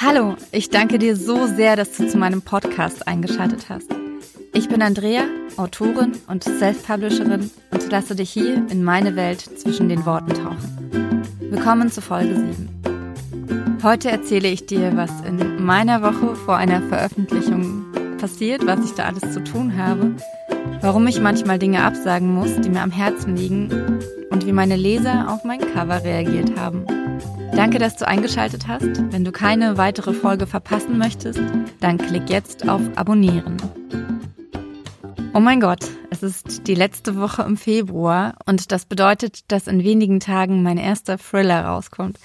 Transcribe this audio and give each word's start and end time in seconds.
Hallo, 0.00 0.36
ich 0.52 0.70
danke 0.70 1.00
dir 1.00 1.16
so 1.16 1.48
sehr, 1.48 1.74
dass 1.74 1.96
du 1.96 2.06
zu 2.06 2.18
meinem 2.18 2.40
Podcast 2.40 3.08
eingeschaltet 3.08 3.68
hast. 3.68 3.90
Ich 4.54 4.68
bin 4.68 4.80
Andrea, 4.80 5.24
Autorin 5.56 6.12
und 6.28 6.44
Self-Publisherin 6.44 7.50
und 7.72 7.90
lasse 7.90 8.14
dich 8.14 8.30
hier 8.30 8.64
in 8.70 8.84
meine 8.84 9.16
Welt 9.16 9.40
zwischen 9.40 9.88
den 9.88 10.06
Worten 10.06 10.34
tauchen. 10.34 11.32
Willkommen 11.40 11.90
zu 11.90 12.00
Folge 12.00 12.36
7. 12.36 13.80
Heute 13.82 14.12
erzähle 14.12 14.46
ich 14.46 14.66
dir, 14.66 14.96
was 14.96 15.10
in 15.26 15.64
meiner 15.64 16.00
Woche 16.00 16.36
vor 16.36 16.56
einer 16.56 16.80
Veröffentlichung 16.82 17.84
passiert, 18.18 18.64
was 18.68 18.84
ich 18.84 18.92
da 18.92 19.06
alles 19.06 19.32
zu 19.32 19.42
tun 19.42 19.76
habe, 19.76 20.14
warum 20.80 21.08
ich 21.08 21.20
manchmal 21.20 21.58
Dinge 21.58 21.82
absagen 21.82 22.32
muss, 22.32 22.54
die 22.60 22.70
mir 22.70 22.82
am 22.82 22.92
Herzen 22.92 23.34
liegen 23.34 23.98
und 24.30 24.46
wie 24.46 24.52
meine 24.52 24.76
Leser 24.76 25.28
auf 25.28 25.42
mein 25.42 25.58
Cover 25.58 26.04
reagiert 26.04 26.56
haben. 26.56 26.86
Danke, 27.52 27.78
dass 27.78 27.96
du 27.96 28.06
eingeschaltet 28.06 28.68
hast. 28.68 29.12
Wenn 29.12 29.24
du 29.24 29.32
keine 29.32 29.76
weitere 29.76 30.12
Folge 30.12 30.46
verpassen 30.46 30.98
möchtest, 30.98 31.40
dann 31.80 31.98
klick 31.98 32.30
jetzt 32.30 32.68
auf 32.68 32.80
Abonnieren. 32.96 33.56
Oh 35.34 35.40
mein 35.40 35.60
Gott, 35.60 35.84
es 36.10 36.22
ist 36.22 36.66
die 36.66 36.74
letzte 36.74 37.16
Woche 37.16 37.42
im 37.42 37.56
Februar 37.56 38.34
und 38.46 38.72
das 38.72 38.86
bedeutet, 38.86 39.50
dass 39.52 39.66
in 39.66 39.84
wenigen 39.84 40.20
Tagen 40.20 40.62
mein 40.62 40.78
erster 40.78 41.18
Thriller 41.18 41.64
rauskommt. 41.64 42.18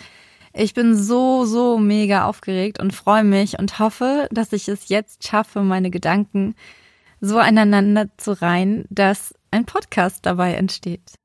Ich 0.54 0.74
bin 0.74 0.96
so, 0.96 1.46
so 1.46 1.78
mega 1.78 2.26
aufgeregt 2.26 2.80
und 2.80 2.94
freue 2.94 3.24
mich 3.24 3.60
und 3.60 3.80
hoffe, 3.80 4.28
dass 4.32 4.54
ich 4.54 4.68
es 4.68 4.88
jetzt 4.88 5.28
schaffe, 5.28 5.62
meine 5.62 5.90
Gedanken 5.90 6.56
so 7.22 7.40
aneinander 7.40 8.08
zu 8.18 8.40
reihen, 8.40 8.86
dass 8.90 9.34
ein 9.50 9.66
Podcast 9.66 10.26
dabei 10.26 10.54
entsteht. 10.54 11.16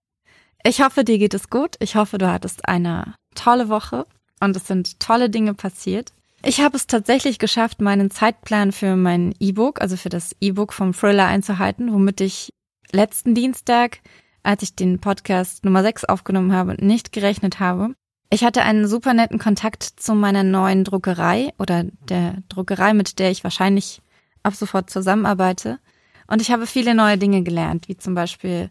Ich 0.64 0.82
hoffe, 0.82 1.04
dir 1.04 1.18
geht 1.18 1.34
es 1.34 1.50
gut. 1.50 1.76
Ich 1.80 1.96
hoffe, 1.96 2.18
du 2.18 2.30
hattest 2.30 2.68
eine 2.68 3.14
tolle 3.38 3.68
Woche 3.68 4.06
und 4.40 4.56
es 4.56 4.66
sind 4.66 5.00
tolle 5.00 5.30
Dinge 5.30 5.54
passiert. 5.54 6.12
Ich 6.44 6.60
habe 6.60 6.76
es 6.76 6.86
tatsächlich 6.86 7.38
geschafft, 7.38 7.80
meinen 7.80 8.10
Zeitplan 8.10 8.72
für 8.72 8.94
mein 8.94 9.34
E-Book, 9.40 9.80
also 9.80 9.96
für 9.96 10.08
das 10.08 10.36
E-Book 10.40 10.72
vom 10.72 10.92
Thriller 10.92 11.26
einzuhalten, 11.26 11.92
womit 11.92 12.20
ich 12.20 12.50
letzten 12.92 13.34
Dienstag, 13.34 14.00
als 14.42 14.62
ich 14.62 14.76
den 14.76 15.00
Podcast 15.00 15.64
Nummer 15.64 15.82
6 15.82 16.04
aufgenommen 16.04 16.52
habe, 16.52 16.76
nicht 16.84 17.12
gerechnet 17.12 17.58
habe. 17.58 17.94
Ich 18.30 18.44
hatte 18.44 18.62
einen 18.62 18.86
super 18.86 19.14
netten 19.14 19.38
Kontakt 19.38 19.82
zu 19.82 20.14
meiner 20.14 20.44
neuen 20.44 20.84
Druckerei 20.84 21.52
oder 21.58 21.84
der 22.08 22.36
Druckerei, 22.48 22.94
mit 22.94 23.18
der 23.18 23.30
ich 23.30 23.42
wahrscheinlich 23.42 24.00
ab 24.42 24.54
sofort 24.54 24.90
zusammenarbeite. 24.90 25.78
Und 26.26 26.42
ich 26.42 26.50
habe 26.50 26.66
viele 26.66 26.94
neue 26.94 27.18
Dinge 27.18 27.42
gelernt, 27.42 27.88
wie 27.88 27.96
zum 27.96 28.14
Beispiel 28.14 28.70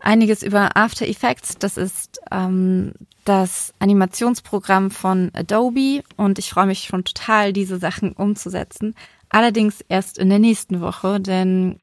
einiges 0.00 0.42
über 0.42 0.76
After 0.76 1.06
Effects. 1.06 1.56
Das 1.58 1.76
ist 1.76 2.20
ähm, 2.30 2.92
das 3.24 3.72
Animationsprogramm 3.78 4.90
von 4.90 5.30
Adobe 5.34 6.02
und 6.16 6.38
ich 6.38 6.50
freue 6.50 6.66
mich 6.66 6.84
schon 6.84 7.04
total, 7.04 7.52
diese 7.52 7.78
Sachen 7.78 8.12
umzusetzen. 8.12 8.94
Allerdings 9.28 9.80
erst 9.88 10.18
in 10.18 10.28
der 10.28 10.38
nächsten 10.38 10.80
Woche, 10.80 11.20
denn 11.20 11.80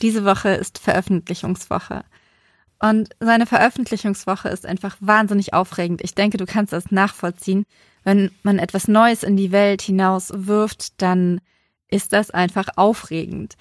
diese 0.00 0.24
Woche 0.24 0.50
ist 0.50 0.78
Veröffentlichungswoche. 0.78 2.04
Und 2.80 3.10
seine 3.18 3.46
Veröffentlichungswoche 3.46 4.48
ist 4.48 4.64
einfach 4.64 4.96
wahnsinnig 5.00 5.52
aufregend. 5.52 6.00
Ich 6.04 6.14
denke, 6.14 6.36
du 6.36 6.46
kannst 6.46 6.72
das 6.72 6.92
nachvollziehen. 6.92 7.64
Wenn 8.04 8.30
man 8.44 8.60
etwas 8.60 8.86
Neues 8.86 9.24
in 9.24 9.36
die 9.36 9.50
Welt 9.50 9.82
hinaus 9.82 10.30
wirft, 10.32 11.02
dann 11.02 11.40
ist 11.88 12.12
das 12.12 12.30
einfach 12.30 12.68
aufregend. 12.76 13.56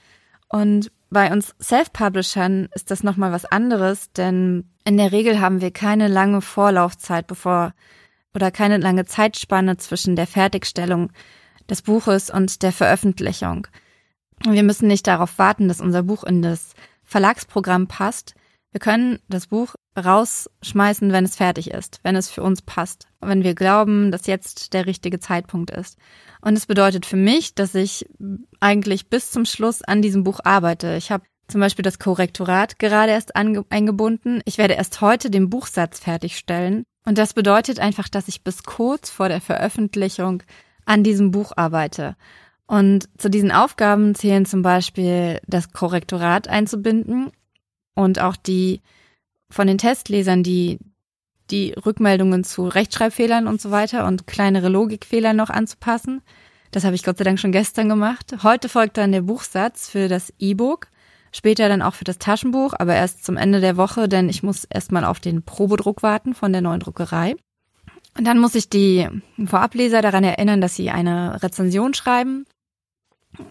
Und 0.49 0.91
bei 1.09 1.31
uns 1.31 1.55
Self-Publishern 1.61 2.69
ist 2.73 2.91
das 2.91 3.03
nochmal 3.03 3.31
was 3.31 3.45
anderes, 3.45 4.11
denn 4.11 4.69
in 4.83 4.97
der 4.97 5.11
Regel 5.11 5.39
haben 5.39 5.61
wir 5.61 5.72
keine 5.72 6.08
lange 6.08 6.41
Vorlaufzeit, 6.41 7.27
bevor 7.27 7.73
oder 8.33 8.52
keine 8.52 8.77
lange 8.77 9.05
Zeitspanne 9.05 9.78
zwischen 9.78 10.16
der 10.16 10.28
Fertigstellung 10.28 11.11
des 11.69 11.81
Buches 11.81 12.30
und 12.30 12.61
der 12.61 12.72
Veröffentlichung. 12.72 13.67
Wir 14.45 14.63
müssen 14.63 14.88
nicht 14.88 15.08
darauf 15.08 15.39
warten, 15.39 15.67
dass 15.67 15.81
unser 15.81 16.03
Buch 16.03 16.23
in 16.23 16.41
das 16.41 16.73
Verlagsprogramm 17.03 17.88
passt. 17.88 18.35
Wir 18.72 18.79
können 18.79 19.19
das 19.28 19.47
Buch 19.47 19.75
rausschmeißen, 19.97 21.11
wenn 21.11 21.25
es 21.25 21.35
fertig 21.35 21.72
ist, 21.72 22.00
wenn 22.03 22.16
es 22.16 22.29
für 22.29 22.44
uns 22.44 22.61
passt, 22.61 23.07
wenn 23.22 23.44
wir 23.44 23.55
glauben, 23.55 24.11
dass 24.11 24.28
jetzt 24.28 24.73
der 24.73 24.85
richtige 24.85 25.19
Zeitpunkt 25.19 25.72
ist. 25.72 25.97
Und 26.41 26.55
es 26.55 26.66
bedeutet 26.66 27.06
für 27.06 27.16
mich, 27.16 27.56
dass 27.56 27.73
ich 27.75 28.07
eigentlich 28.59 29.09
bis 29.09 29.31
zum 29.31 29.45
Schluss 29.45 29.81
an 29.81 30.01
diesem 30.01 30.23
Buch 30.23 30.39
arbeite. 30.44 30.95
Ich 30.95 31.11
habe 31.11 31.23
zum 31.47 31.61
Beispiel 31.61 31.83
das 31.83 31.97
Korrektorat 31.97 32.77
gerade 32.77 33.13
erst 33.13 33.35
eingebunden. 33.35 34.41
Ich 34.45 34.57
werde 34.57 34.73
erst 34.73 35.01
heute 35.01 35.29
den 35.29 35.50
Buchsatz 35.50 36.00
fertigstellen. 36.00 36.83
Und 37.06 37.17
das 37.17 37.33
bedeutet 37.33 37.79
einfach, 37.79 38.09
dass 38.09 38.27
ich 38.27 38.44
bis 38.44 38.63
kurz 38.63 39.09
vor 39.09 39.29
der 39.29 39.39
Veröffentlichung 39.39 40.44
an 40.85 41.03
diesem 41.03 41.31
Buch 41.31 41.53
arbeite. 41.56 42.17
Und 42.67 43.07
zu 43.17 43.29
diesen 43.29 43.51
Aufgaben 43.51 44.13
zählen 44.13 44.45
zum 44.45 44.61
Beispiel 44.61 45.39
das 45.47 45.72
Korrektorat 45.72 46.50
einzubinden 46.50 47.31
und 47.97 48.22
auch 48.22 48.35
die 48.35 48.81
von 49.50 49.68
den 49.68 49.78
Testlesern 49.78 50.44
die 50.44 50.80
die 51.50 51.72
Rückmeldungen 51.74 52.44
zu 52.44 52.68
Rechtschreibfehlern 52.68 53.47
und 53.47 53.62
so 53.62 53.72
weiter 53.72 54.06
und 54.06 54.28
kleinere 54.28 54.68
Logikfehler 54.68 55.34
noch 55.34 55.50
anzupassen. 55.50 56.22
Das 56.72 56.84
habe 56.84 56.96
ich 56.96 57.03
Gott 57.03 57.18
sei 57.18 57.24
Dank 57.24 57.40
schon 57.40 57.53
gestern 57.53 57.88
gemacht. 57.88 58.36
Heute 58.44 58.68
folgt 58.68 58.97
dann 58.97 59.13
der 59.13 59.22
Buchsatz 59.22 59.90
für 59.90 60.09
das 60.09 60.34
E-Book, 60.40 60.88
später 61.31 61.69
dann 61.69 61.81
auch 61.81 61.94
für 61.94 62.03
das 62.03 62.19
Taschenbuch, 62.19 62.74
aber 62.78 62.96
erst 62.96 63.24
zum 63.24 63.38
Ende 63.38 63.62
der 63.62 63.78
Woche, 63.78 64.09
denn 64.09 64.28
ich 64.28 64.44
muss 64.44 64.66
erstmal 64.66 65.06
auf 65.06 65.22
den 65.22 65.44
Probedruck 65.44 66.03
warten 66.03 66.36
von 66.36 66.52
der 66.52 66.62
neuen 66.62 66.81
Druckerei. 66.81 67.36
Und 68.18 68.25
dann 68.25 68.40
muss 68.40 68.56
ich 68.56 68.69
die 68.69 69.07
Vorableser 69.46 70.02
daran 70.02 70.25
erinnern, 70.25 70.59
dass 70.59 70.75
sie 70.75 70.90
eine 70.90 71.41
Rezension 71.41 71.94
schreiben. 71.94 72.46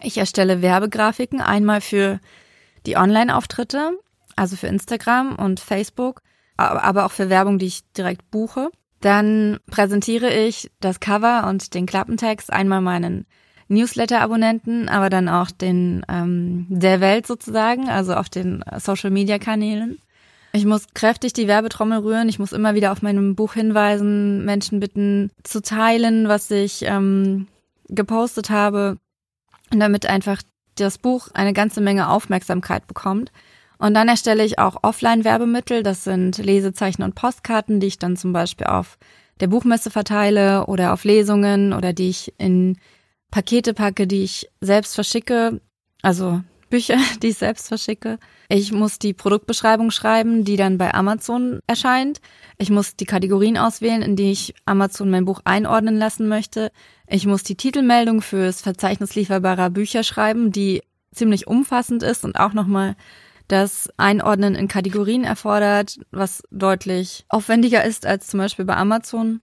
Ich 0.03 0.19
erstelle 0.19 0.61
Werbegrafiken 0.61 1.41
einmal 1.41 1.81
für 1.81 2.21
die 2.85 2.97
Online-Auftritte, 2.97 3.99
also 4.37 4.57
für 4.57 4.69
Instagram 4.69 5.37
und 5.37 5.61
Facebook 5.61 6.23
aber 6.57 7.05
auch 7.05 7.13
für 7.13 7.29
Werbung, 7.29 7.59
die 7.59 7.67
ich 7.67 7.93
direkt 7.93 8.31
buche. 8.31 8.71
Dann 9.01 9.59
präsentiere 9.71 10.33
ich 10.33 10.71
das 10.81 11.01
Cover 11.01 11.47
und 11.49 11.75
den 11.75 11.87
Klappentext 11.87 12.53
einmal 12.53 12.81
meinen 12.81 13.27
Newsletter-Abonnenten, 13.69 14.89
aber 14.89 15.11
dann 15.11 15.29
auch 15.29 15.51
den 15.51 16.05
ähm, 16.09 16.67
der 16.69 17.01
Welt 17.01 17.27
sozusagen, 17.27 17.89
also 17.89 18.15
auf 18.15 18.29
den 18.29 18.65
Social-Media-Kanälen. 18.79 19.99
Ich 20.53 20.65
muss 20.65 20.87
kräftig 20.95 21.35
die 21.35 21.49
Werbetrommel 21.49 21.99
rühren. 21.99 22.29
Ich 22.29 22.39
muss 22.39 22.53
immer 22.53 22.75
wieder 22.75 22.93
auf 22.93 23.03
meinem 23.03 23.35
Buch 23.35 23.53
hinweisen, 23.53 24.45
Menschen 24.45 24.81
bitten 24.81 25.31
zu 25.43 25.61
teilen, 25.61 26.29
was 26.29 26.51
ich 26.51 26.83
ähm, 26.83 27.49
gepostet 27.89 28.49
habe, 28.49 28.97
damit 29.71 30.07
einfach 30.07 30.41
das 30.77 30.97
Buch 30.97 31.29
eine 31.35 31.53
ganze 31.53 31.81
Menge 31.81 32.09
Aufmerksamkeit 32.09 32.87
bekommt. 32.87 33.31
Und 33.78 33.94
dann 33.94 34.09
erstelle 34.09 34.44
ich 34.44 34.59
auch 34.59 34.82
Offline-Werbemittel. 34.82 35.82
Das 35.82 36.04
sind 36.04 36.38
Lesezeichen 36.38 37.03
und 37.03 37.14
Postkarten, 37.14 37.81
die 37.81 37.88
ich 37.88 37.98
dann 37.98 38.16
zum 38.16 38.32
Beispiel 38.32 38.66
auf 38.66 38.98
der 39.41 39.48
Buchmesse 39.48 39.91
verteile 39.91 40.66
oder 40.66 40.92
auf 40.92 41.04
Lesungen 41.04 41.72
oder 41.72 41.92
die 41.92 42.09
ich 42.09 42.32
in 42.38 42.78
Pakete 43.31 43.75
packe, 43.75 44.06
die 44.06 44.25
ich 44.25 44.48
selbst 44.60 44.94
verschicke. 44.94 45.60
Also 46.03 46.41
Bücher, 46.70 46.97
die 47.22 47.28
ich 47.28 47.38
selbst 47.38 47.69
verschicke. 47.69 48.19
Ich 48.48 48.72
muss 48.72 48.98
die 48.98 49.12
Produktbeschreibung 49.12 49.91
schreiben, 49.91 50.44
die 50.44 50.56
dann 50.56 50.78
bei 50.78 50.94
Amazon 50.94 51.60
erscheint. 51.66 52.20
Ich 52.58 52.70
muss 52.70 52.97
die 52.97 53.04
Kategorien 53.04 53.58
auswählen, 53.58 54.03
in 54.03 54.16
die 54.16 54.31
ich 54.31 54.54
Amazon 54.64 55.10
mein 55.10 55.25
Buch 55.25 55.41
einordnen 55.44 55.98
lassen 55.98 56.28
möchte. 56.28 56.70
Ich 57.06 57.26
muss 57.26 57.43
die 57.43 57.56
Titelmeldung 57.56 58.22
fürs 58.22 58.62
Verzeichnis 58.62 59.14
lieferbarer 59.14 59.70
Bücher 59.70 60.03
schreiben, 60.03 60.53
die 60.53 60.82
ziemlich 61.12 61.47
umfassend 61.47 62.03
ist 62.03 62.25
und 62.25 62.37
auch 62.37 62.53
nochmal 62.53 62.97
das 63.49 63.91
Einordnen 63.97 64.55
in 64.55 64.69
Kategorien 64.69 65.25
erfordert, 65.25 65.99
was 66.11 66.43
deutlich 66.51 67.25
aufwendiger 67.29 67.84
ist 67.84 68.07
als 68.07 68.27
zum 68.27 68.39
Beispiel 68.39 68.65
bei 68.65 68.77
Amazon. 68.77 69.41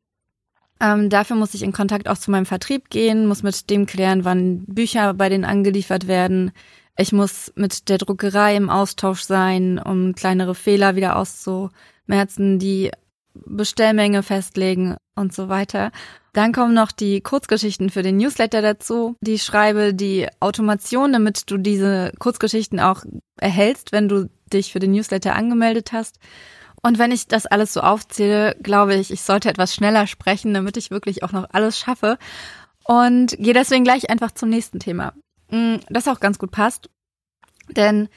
Ähm, 0.79 1.09
dafür 1.09 1.35
muss 1.35 1.53
ich 1.53 1.63
in 1.63 1.71
Kontakt 1.71 2.09
auch 2.09 2.17
zu 2.17 2.31
meinem 2.31 2.45
Vertrieb 2.45 2.89
gehen, 2.89 3.27
muss 3.27 3.43
mit 3.43 3.69
dem 3.69 3.85
klären, 3.85 4.25
wann 4.25 4.65
Bücher 4.65 5.13
bei 5.13 5.29
denen 5.29 5.45
angeliefert 5.45 6.07
werden. 6.07 6.51
Ich 6.97 7.11
muss 7.11 7.51
mit 7.55 7.89
der 7.89 7.97
Druckerei 7.97 8.55
im 8.55 8.69
Austausch 8.69 9.21
sein, 9.21 9.79
um 9.79 10.13
kleinere 10.13 10.55
Fehler 10.55 10.95
wieder 10.95 11.15
auszumerzen, 11.15 12.59
die 12.59 12.91
Bestellmenge 13.33 14.23
festlegen 14.23 14.95
und 15.15 15.33
so 15.33 15.49
weiter. 15.49 15.91
Dann 16.33 16.51
kommen 16.51 16.73
noch 16.73 16.91
die 16.91 17.21
Kurzgeschichten 17.21 17.89
für 17.89 18.01
den 18.01 18.17
Newsletter 18.17 18.61
dazu, 18.61 19.15
die 19.21 19.39
schreibe, 19.39 19.93
die 19.93 20.27
Automation, 20.39 21.13
damit 21.13 21.49
du 21.49 21.57
diese 21.57 22.11
Kurzgeschichten 22.19 22.79
auch 22.79 23.03
erhältst, 23.39 23.91
wenn 23.91 24.09
du 24.09 24.29
dich 24.51 24.71
für 24.71 24.79
den 24.79 24.91
Newsletter 24.91 25.35
angemeldet 25.35 25.91
hast. 25.93 26.19
Und 26.81 26.99
wenn 26.99 27.11
ich 27.11 27.27
das 27.27 27.45
alles 27.45 27.73
so 27.73 27.81
aufzähle, 27.81 28.55
glaube 28.61 28.95
ich, 28.95 29.11
ich 29.11 29.21
sollte 29.21 29.49
etwas 29.49 29.73
schneller 29.73 30.05
sprechen, 30.05 30.53
damit 30.53 30.75
ich 30.75 30.91
wirklich 30.91 31.23
auch 31.23 31.31
noch 31.31 31.49
alles 31.51 31.77
schaffe. 31.79 32.17
Und 32.83 33.37
gehe 33.39 33.53
deswegen 33.53 33.85
gleich 33.85 34.09
einfach 34.09 34.31
zum 34.31 34.49
nächsten 34.49 34.79
Thema. 34.79 35.13
Mm, 35.49 35.75
das 35.89 36.07
auch 36.07 36.19
ganz 36.19 36.39
gut 36.39 36.51
passt. 36.51 36.89
Denn 37.69 38.09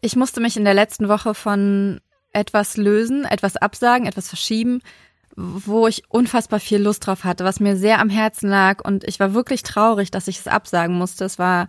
ich 0.00 0.16
musste 0.16 0.40
mich 0.40 0.56
in 0.56 0.64
der 0.64 0.74
letzten 0.74 1.08
Woche 1.08 1.34
von 1.34 2.00
etwas 2.32 2.76
lösen, 2.76 3.24
etwas 3.24 3.56
absagen, 3.56 4.06
etwas 4.06 4.28
verschieben, 4.28 4.80
wo 5.36 5.86
ich 5.86 6.02
unfassbar 6.08 6.60
viel 6.60 6.78
Lust 6.78 7.06
drauf 7.06 7.24
hatte, 7.24 7.44
was 7.44 7.60
mir 7.60 7.76
sehr 7.76 8.00
am 8.00 8.10
Herzen 8.10 8.48
lag 8.48 8.84
und 8.84 9.04
ich 9.04 9.18
war 9.20 9.34
wirklich 9.34 9.62
traurig, 9.62 10.10
dass 10.10 10.28
ich 10.28 10.38
es 10.38 10.46
absagen 10.46 10.96
musste. 10.96 11.24
Es 11.24 11.38
war 11.38 11.68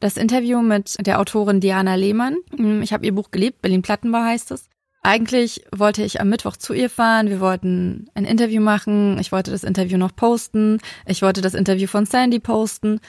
das 0.00 0.16
Interview 0.16 0.62
mit 0.62 0.96
der 1.06 1.20
Autorin 1.20 1.60
Diana 1.60 1.94
Lehmann. 1.94 2.36
Ich 2.82 2.92
habe 2.92 3.06
ihr 3.06 3.14
Buch 3.14 3.30
geliebt, 3.30 3.62
Berlin 3.62 3.82
Plattenbau 3.82 4.20
heißt 4.20 4.50
es. 4.52 4.68
Eigentlich 5.04 5.64
wollte 5.74 6.04
ich 6.04 6.20
am 6.20 6.28
Mittwoch 6.28 6.56
zu 6.56 6.74
ihr 6.74 6.88
fahren, 6.88 7.28
wir 7.28 7.40
wollten 7.40 8.08
ein 8.14 8.24
Interview 8.24 8.62
machen, 8.62 9.18
ich 9.18 9.32
wollte 9.32 9.50
das 9.50 9.64
Interview 9.64 9.98
noch 9.98 10.14
posten, 10.14 10.78
ich 11.06 11.22
wollte 11.22 11.40
das 11.40 11.54
Interview 11.54 11.88
von 11.88 12.06
Sandy 12.06 12.38
posten, 12.38 13.00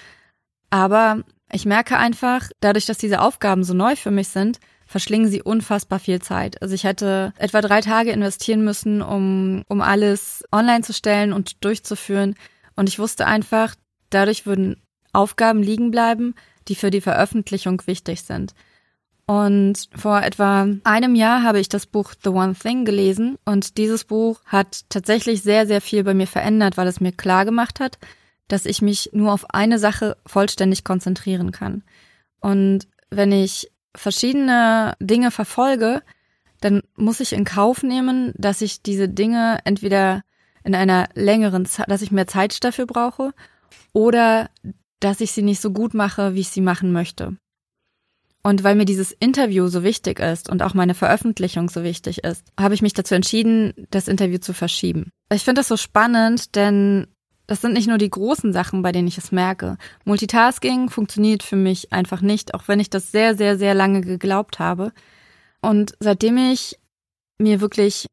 aber 0.71 1.23
ich 1.51 1.67
merke 1.67 1.97
einfach, 1.97 2.49
dadurch, 2.61 2.87
dass 2.87 2.97
diese 2.97 3.21
Aufgaben 3.21 3.63
so 3.63 3.75
neu 3.75 3.95
für 3.95 4.09
mich 4.09 4.29
sind, 4.29 4.59
verschlingen 4.85 5.29
sie 5.29 5.41
unfassbar 5.41 5.99
viel 5.99 6.21
Zeit. 6.21 6.61
Also 6.61 6.75
ich 6.75 6.83
hätte 6.83 7.33
etwa 7.37 7.61
drei 7.61 7.81
Tage 7.81 8.11
investieren 8.11 8.63
müssen, 8.63 9.01
um, 9.01 9.63
um 9.67 9.81
alles 9.81 10.43
online 10.51 10.83
zu 10.83 10.93
stellen 10.93 11.33
und 11.33 11.63
durchzuführen. 11.63 12.35
Und 12.75 12.89
ich 12.89 12.99
wusste 12.99 13.25
einfach, 13.25 13.75
dadurch 14.09 14.45
würden 14.45 14.77
Aufgaben 15.13 15.61
liegen 15.61 15.91
bleiben, 15.91 16.35
die 16.67 16.75
für 16.75 16.91
die 16.91 17.01
Veröffentlichung 17.01 17.81
wichtig 17.85 18.23
sind. 18.23 18.53
Und 19.25 19.87
vor 19.95 20.21
etwa 20.21 20.67
einem 20.83 21.15
Jahr 21.15 21.43
habe 21.43 21.59
ich 21.59 21.69
das 21.69 21.85
Buch 21.85 22.13
The 22.23 22.29
One 22.29 22.55
Thing 22.55 22.83
gelesen 22.83 23.37
und 23.45 23.77
dieses 23.77 24.03
Buch 24.03 24.41
hat 24.45 24.81
tatsächlich 24.89 25.41
sehr, 25.41 25.65
sehr 25.65 25.79
viel 25.79 26.03
bei 26.03 26.13
mir 26.13 26.27
verändert, 26.27 26.75
weil 26.75 26.87
es 26.87 26.99
mir 26.99 27.13
klar 27.13 27.45
gemacht 27.45 27.79
hat, 27.79 27.97
dass 28.49 28.65
ich 28.65 28.81
mich 28.81 29.11
nur 29.13 29.31
auf 29.31 29.49
eine 29.53 29.79
Sache 29.79 30.17
vollständig 30.25 30.83
konzentrieren 30.83 31.51
kann. 31.51 31.83
Und 32.41 32.87
wenn 33.09 33.31
ich 33.31 33.71
verschiedene 33.95 34.95
Dinge 34.99 35.31
verfolge, 35.31 36.01
dann 36.61 36.81
muss 36.95 37.19
ich 37.19 37.33
in 37.33 37.43
Kauf 37.43 37.83
nehmen, 37.83 38.33
dass 38.35 38.61
ich 38.61 38.81
diese 38.81 39.09
Dinge 39.09 39.59
entweder 39.65 40.23
in 40.63 40.75
einer 40.75 41.09
längeren 41.13 41.65
Zeit, 41.65 41.89
dass 41.89 42.01
ich 42.01 42.11
mehr 42.11 42.27
Zeit 42.27 42.63
dafür 42.63 42.85
brauche 42.85 43.33
oder 43.91 44.49
dass 44.99 45.19
ich 45.19 45.33
sie 45.33 45.41
nicht 45.41 45.61
so 45.61 45.71
gut 45.71 45.93
mache, 45.93 46.35
wie 46.35 46.39
ich 46.39 46.49
sie 46.49 46.61
machen 46.61 46.91
möchte. 46.93 47.35
Und 48.43 48.63
weil 48.63 48.75
mir 48.75 48.85
dieses 48.85 49.13
Interview 49.13 49.67
so 49.67 49.83
wichtig 49.83 50.19
ist 50.19 50.49
und 50.49 50.61
auch 50.63 50.73
meine 50.73 50.95
Veröffentlichung 50.95 51.69
so 51.69 51.83
wichtig 51.83 52.25
ist, 52.25 52.45
habe 52.59 52.73
ich 52.73 52.81
mich 52.81 52.93
dazu 52.93 53.15
entschieden, 53.15 53.73
das 53.89 54.09
Interview 54.09 54.37
zu 54.37 54.53
verschieben. 54.53 55.11
Ich 55.31 55.43
finde 55.43 55.59
das 55.59 55.69
so 55.69 55.77
spannend, 55.77 56.55
denn 56.55 57.07
das 57.53 57.61
sind 57.61 57.73
nicht 57.73 57.87
nur 57.87 57.99
die 57.99 58.09
großen 58.09 58.51
Sachen, 58.51 58.81
bei 58.81 58.91
denen 58.91 59.07
ich 59.07 59.19
es 59.19 59.31
merke. 59.31 59.77
Multitasking 60.05 60.89
funktioniert 60.89 61.43
für 61.43 61.55
mich 61.55 61.93
einfach 61.93 62.21
nicht, 62.21 62.55
auch 62.55 62.67
wenn 62.67 62.79
ich 62.79 62.89
das 62.89 63.11
sehr, 63.11 63.37
sehr, 63.37 63.59
sehr 63.59 63.75
lange 63.75 64.01
geglaubt 64.01 64.57
habe. 64.57 64.91
Und 65.61 65.93
seitdem 65.99 66.35
ich 66.37 66.79
mir 67.37 67.61
wirklich 67.61 68.07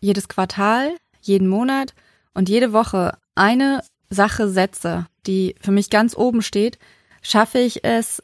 jedes 0.00 0.26
Quartal, 0.26 0.96
jeden 1.20 1.46
Monat 1.46 1.94
und 2.34 2.48
jede 2.48 2.72
Woche 2.72 3.16
eine 3.36 3.84
Sache 4.08 4.48
setze, 4.48 5.06
die 5.24 5.54
für 5.60 5.70
mich 5.70 5.88
ganz 5.88 6.16
oben 6.16 6.42
steht, 6.42 6.80
schaffe 7.22 7.60
ich 7.60 7.84
es, 7.84 8.20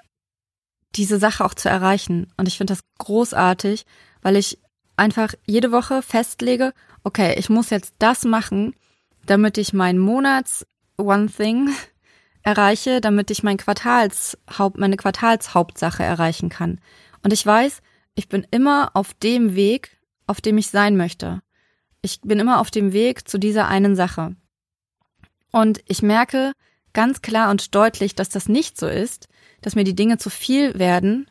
diese 0.96 1.20
Sache 1.20 1.44
auch 1.44 1.54
zu 1.54 1.68
erreichen. 1.68 2.32
Und 2.36 2.48
ich 2.48 2.58
finde 2.58 2.72
das 2.72 2.82
großartig, 2.98 3.86
weil 4.20 4.34
ich 4.34 4.58
einfach 4.96 5.32
jede 5.46 5.70
Woche 5.70 6.02
festlege, 6.02 6.72
okay, 7.04 7.38
ich 7.38 7.50
muss 7.50 7.70
jetzt 7.70 7.94
das 8.00 8.24
machen, 8.24 8.74
damit 9.26 9.58
ich 9.58 9.72
mein 9.72 9.98
Monats 9.98 10.66
One 10.98 11.26
Thing 11.26 11.70
erreiche, 12.42 13.00
damit 13.00 13.30
ich 13.30 13.42
mein 13.42 13.56
Quartalshaupt, 13.56 14.78
meine 14.78 14.96
Quartalshauptsache 14.96 16.02
erreichen 16.02 16.48
kann. 16.48 16.80
Und 17.22 17.32
ich 17.32 17.44
weiß, 17.44 17.82
ich 18.14 18.28
bin 18.28 18.46
immer 18.50 18.90
auf 18.94 19.14
dem 19.14 19.54
Weg, 19.54 19.98
auf 20.26 20.40
dem 20.40 20.58
ich 20.58 20.68
sein 20.68 20.96
möchte. 20.96 21.42
Ich 22.02 22.20
bin 22.20 22.38
immer 22.38 22.60
auf 22.60 22.70
dem 22.70 22.92
Weg 22.92 23.28
zu 23.28 23.38
dieser 23.38 23.68
einen 23.68 23.96
Sache. 23.96 24.36
Und 25.50 25.80
ich 25.86 26.02
merke 26.02 26.52
ganz 26.92 27.20
klar 27.20 27.50
und 27.50 27.74
deutlich, 27.74 28.14
dass 28.14 28.28
das 28.28 28.48
nicht 28.48 28.78
so 28.78 28.86
ist, 28.86 29.28
dass 29.60 29.74
mir 29.74 29.84
die 29.84 29.96
Dinge 29.96 30.18
zu 30.18 30.30
viel 30.30 30.78
werden, 30.78 31.30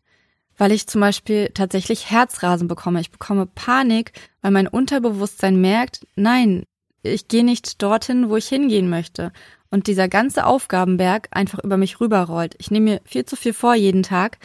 weil 0.58 0.72
ich 0.72 0.88
zum 0.88 1.02
Beispiel 1.02 1.50
tatsächlich 1.54 2.12
Herzrasen 2.12 2.68
bekomme. 2.68 3.02
Ich 3.02 3.12
bekomme 3.12 3.46
Panik, 3.46 4.12
weil 4.42 4.52
mein 4.52 4.68
Unterbewusstsein 4.68 5.60
merkt, 5.60 6.06
nein, 6.16 6.66
ich 7.06 7.28
gehe 7.28 7.44
nicht 7.44 7.82
dorthin, 7.82 8.30
wo 8.30 8.38
ich 8.38 8.48
hingehen 8.48 8.90
möchte. 8.90 9.32
Und 9.72 9.88
dieser 9.88 10.08
ganze 10.08 10.46
Aufgabenberg 10.46 11.28
einfach 11.32 11.60
über 11.60 11.78
mich 11.78 12.00
rüberrollt. 12.00 12.56
Ich 12.60 12.72
nehme 12.72 12.92
mir 12.92 13.02
viel 13.06 13.26
zu 13.26 13.36
viel 13.36 13.54
vor 13.54 13.76
jeden 13.76 14.04
Tag 14.04 14.38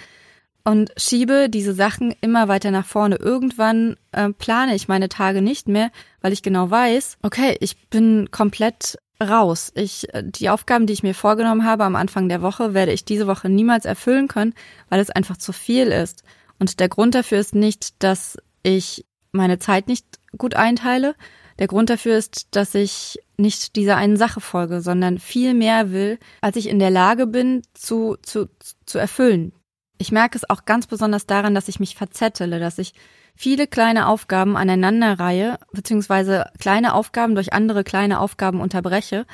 und 0.65 0.93
schiebe 0.97 1.49
diese 1.49 1.75
Sachen 1.75 2.15
immer 2.21 2.49
weiter 2.49 2.71
nach 2.71 2.87
vorne. 2.87 3.17
Irgendwann 3.17 3.97
äh, 4.12 4.31
plane 4.31 4.75
ich 4.75 4.89
meine 4.89 5.09
Tage 5.09 5.43
nicht 5.43 5.69
mehr, 5.69 5.91
weil 6.21 6.33
ich 6.33 6.43
genau 6.43 6.71
weiß, 6.71 7.19
okay, 7.23 7.57
ich 7.61 7.89
bin 7.89 8.31
komplett 8.31 8.99
raus. 9.23 9.73
Ich, 9.75 10.12
äh, 10.15 10.23
die 10.25 10.51
Aufgaben, 10.51 10.87
die 10.87 10.93
ich 10.93 11.03
mir 11.03 11.15
vorgenommen 11.15 11.65
habe 11.65 11.85
am 11.85 11.97
Anfang 11.97 12.29
der 12.29 12.43
Woche, 12.43 12.75
werde 12.75 12.93
ich 12.93 13.05
diese 13.05 13.27
Woche 13.27 13.49
niemals 13.49 13.85
erfüllen 13.85 14.29
können, 14.29 14.55
weil 14.89 15.01
es 15.01 15.11
einfach 15.11 15.37
zu 15.37 15.53
viel 15.53 15.89
ist. 15.89 16.25
Und 16.59 16.81
der 16.81 16.89
Grund 16.89 17.15
dafür 17.15 17.39
ist 17.39 17.55
nicht, 17.55 18.03
dass 18.03 18.37
ich 18.62 19.07
meine 19.33 19.59
Zeit 19.59 19.89
nicht 19.89 20.07
gut 20.37 20.55
einteile. 20.55 21.15
Der 21.61 21.67
Grund 21.67 21.91
dafür 21.91 22.17
ist, 22.17 22.49
dass 22.57 22.75
ich 22.75 23.21
nicht 23.37 23.77
dieser 23.77 23.97
einen 23.97 24.17
Sache 24.17 24.41
folge, 24.41 24.81
sondern 24.81 25.19
viel 25.19 25.55
mehr 25.55 25.93
will, 25.93 26.19
als 26.41 26.57
ich 26.57 26.69
in 26.69 26.79
der 26.79 26.91
Lage 26.91 27.27
bin 27.27 27.62
zu, 27.75 28.17
zu, 28.23 28.49
zu 28.87 28.99
erfüllen. 28.99 29.53
Ich 29.99 30.11
merke 30.11 30.39
es 30.39 30.49
auch 30.49 30.65
ganz 30.65 30.87
besonders 30.87 31.27
daran, 31.27 31.55
dass 31.55 31.69
ich 31.69 31.79
mich 31.79 31.95
verzettele, 31.95 32.59
dass 32.59 32.79
ich 32.79 32.95
viele 33.37 33.67
kleine 33.67 34.09
Aufgaben 34.09 34.57
aneinanderreihe, 34.57 35.59
beziehungsweise 35.73 36.47
kleine 36.59 36.95
Aufgaben 36.95 37.35
durch 37.35 37.53
andere 37.53 37.85
kleine 37.85 38.21
Aufgaben 38.21 38.62
unterbreche 38.62 39.27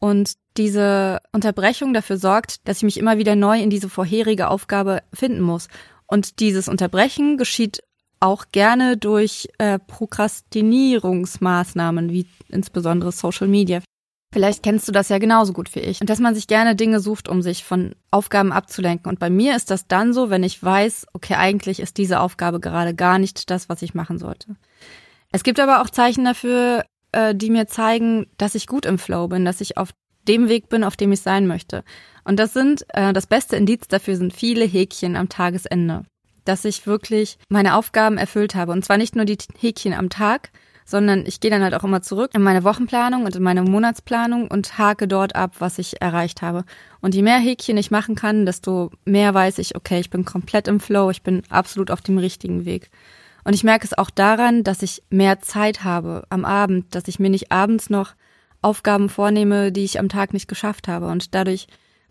und 0.00 0.32
diese 0.56 1.20
Unterbrechung 1.30 1.94
dafür 1.94 2.16
sorgt, 2.16 2.66
dass 2.66 2.78
ich 2.78 2.82
mich 2.82 2.96
immer 2.96 3.18
wieder 3.18 3.36
neu 3.36 3.60
in 3.60 3.70
diese 3.70 3.88
vorherige 3.88 4.48
Aufgabe 4.48 5.02
finden 5.12 5.40
muss. 5.40 5.68
Und 6.06 6.40
dieses 6.40 6.66
Unterbrechen 6.66 7.36
geschieht 7.36 7.84
auch 8.20 8.46
gerne 8.52 8.96
durch 8.96 9.48
äh, 9.58 9.78
Prokrastinierungsmaßnahmen, 9.78 12.10
wie 12.10 12.26
insbesondere 12.48 13.12
Social 13.12 13.48
Media. 13.48 13.82
Vielleicht 14.32 14.62
kennst 14.62 14.86
du 14.86 14.92
das 14.92 15.08
ja 15.08 15.18
genauso 15.18 15.52
gut 15.52 15.74
wie 15.74 15.80
ich. 15.80 16.00
Und 16.00 16.08
dass 16.08 16.20
man 16.20 16.36
sich 16.36 16.46
gerne 16.46 16.76
Dinge 16.76 17.00
sucht, 17.00 17.28
um 17.28 17.42
sich 17.42 17.64
von 17.64 17.96
Aufgaben 18.12 18.52
abzulenken. 18.52 19.10
Und 19.10 19.18
bei 19.18 19.28
mir 19.28 19.56
ist 19.56 19.72
das 19.72 19.88
dann 19.88 20.12
so, 20.12 20.30
wenn 20.30 20.44
ich 20.44 20.62
weiß, 20.62 21.08
okay, 21.14 21.34
eigentlich 21.34 21.80
ist 21.80 21.98
diese 21.98 22.20
Aufgabe 22.20 22.60
gerade 22.60 22.94
gar 22.94 23.18
nicht 23.18 23.50
das, 23.50 23.68
was 23.68 23.82
ich 23.82 23.94
machen 23.94 24.18
sollte. 24.18 24.54
Es 25.32 25.42
gibt 25.42 25.58
aber 25.58 25.82
auch 25.82 25.90
Zeichen 25.90 26.24
dafür, 26.24 26.84
äh, 27.10 27.34
die 27.34 27.50
mir 27.50 27.66
zeigen, 27.66 28.28
dass 28.38 28.54
ich 28.54 28.68
gut 28.68 28.86
im 28.86 28.98
Flow 28.98 29.26
bin, 29.26 29.44
dass 29.44 29.60
ich 29.60 29.76
auf 29.76 29.90
dem 30.28 30.48
Weg 30.48 30.68
bin, 30.68 30.84
auf 30.84 30.96
dem 30.96 31.10
ich 31.10 31.22
sein 31.22 31.48
möchte. 31.48 31.82
Und 32.24 32.38
das 32.38 32.52
sind, 32.52 32.84
äh, 32.90 33.12
das 33.12 33.26
beste 33.26 33.56
Indiz 33.56 33.88
dafür 33.88 34.16
sind 34.16 34.32
viele 34.32 34.64
Häkchen 34.64 35.16
am 35.16 35.28
Tagesende. 35.28 36.04
Dass 36.50 36.64
ich 36.64 36.84
wirklich 36.84 37.38
meine 37.48 37.76
Aufgaben 37.76 38.18
erfüllt 38.18 38.56
habe. 38.56 38.72
Und 38.72 38.84
zwar 38.84 38.96
nicht 38.96 39.14
nur 39.14 39.24
die 39.24 39.38
Häkchen 39.56 39.94
am 39.94 40.10
Tag, 40.10 40.50
sondern 40.84 41.24
ich 41.24 41.38
gehe 41.38 41.48
dann 41.48 41.62
halt 41.62 41.74
auch 41.74 41.84
immer 41.84 42.02
zurück 42.02 42.32
in 42.34 42.42
meine 42.42 42.64
Wochenplanung 42.64 43.24
und 43.24 43.36
in 43.36 43.42
meine 43.44 43.62
Monatsplanung 43.62 44.48
und 44.48 44.76
hake 44.76 45.06
dort 45.06 45.36
ab, 45.36 45.54
was 45.60 45.78
ich 45.78 46.02
erreicht 46.02 46.42
habe. 46.42 46.64
Und 47.00 47.14
je 47.14 47.22
mehr 47.22 47.38
Häkchen 47.38 47.76
ich 47.76 47.92
machen 47.92 48.16
kann, 48.16 48.46
desto 48.46 48.90
mehr 49.04 49.32
weiß 49.32 49.58
ich, 49.58 49.76
okay, 49.76 50.00
ich 50.00 50.10
bin 50.10 50.24
komplett 50.24 50.66
im 50.66 50.80
Flow, 50.80 51.08
ich 51.10 51.22
bin 51.22 51.44
absolut 51.50 51.92
auf 51.92 52.00
dem 52.00 52.18
richtigen 52.18 52.64
Weg. 52.64 52.90
Und 53.44 53.54
ich 53.54 53.62
merke 53.62 53.86
es 53.86 53.96
auch 53.96 54.10
daran, 54.10 54.64
dass 54.64 54.82
ich 54.82 55.04
mehr 55.08 55.38
Zeit 55.38 55.84
habe 55.84 56.24
am 56.30 56.44
Abend, 56.44 56.92
dass 56.96 57.06
ich 57.06 57.20
mir 57.20 57.30
nicht 57.30 57.52
abends 57.52 57.90
noch 57.90 58.14
Aufgaben 58.60 59.08
vornehme, 59.08 59.70
die 59.70 59.84
ich 59.84 60.00
am 60.00 60.08
Tag 60.08 60.32
nicht 60.32 60.48
geschafft 60.48 60.88
habe 60.88 61.06
und 61.06 61.32
dadurch 61.32 61.68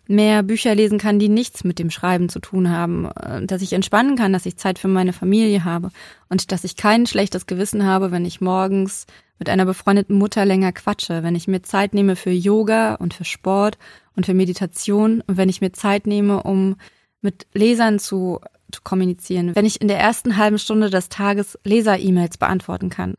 mehr 0.09 0.41
Bücher 0.41 0.73
lesen 0.73 0.97
kann, 0.97 1.19
die 1.19 1.29
nichts 1.29 1.63
mit 1.63 1.77
dem 1.77 1.91
Schreiben 1.91 2.29
zu 2.29 2.39
tun 2.39 2.69
haben, 2.69 3.05
äh, 3.05 3.45
dass 3.45 3.61
ich 3.61 3.73
entspannen 3.73 4.15
kann, 4.15 4.33
dass 4.33 4.47
ich 4.47 4.57
Zeit 4.57 4.79
für 4.79 4.87
meine 4.87 5.13
Familie 5.13 5.63
habe 5.63 5.91
und 6.29 6.51
dass 6.51 6.63
ich 6.63 6.75
kein 6.75 7.05
schlechtes 7.05 7.45
Gewissen 7.45 7.85
habe, 7.85 8.11
wenn 8.11 8.25
ich 8.25 8.41
morgens 8.41 9.05
mit 9.37 9.49
einer 9.49 9.65
befreundeten 9.65 10.17
Mutter 10.17 10.45
länger 10.45 10.73
quatsche, 10.73 11.23
wenn 11.23 11.35
ich 11.35 11.47
mir 11.47 11.61
Zeit 11.61 11.93
nehme 11.93 12.15
für 12.15 12.31
Yoga 12.31 12.95
und 12.95 13.13
für 13.13 13.23
Sport 13.23 13.77
und 14.15 14.25
für 14.25 14.33
Meditation 14.33 15.21
und 15.27 15.37
wenn 15.37 15.47
ich 15.47 15.61
mir 15.61 15.73
Zeit 15.73 16.07
nehme, 16.07 16.41
um 16.43 16.75
mit 17.21 17.45
Lesern 17.53 17.99
zu, 17.99 18.39
zu 18.71 18.81
kommunizieren, 18.83 19.55
wenn 19.55 19.65
ich 19.65 19.79
in 19.79 19.87
der 19.87 19.99
ersten 19.99 20.37
halben 20.37 20.57
Stunde 20.57 20.89
des 20.89 21.09
Tages 21.09 21.59
Leser-E-Mails 21.63 22.37
beantworten 22.37 22.89
kann. 22.89 23.13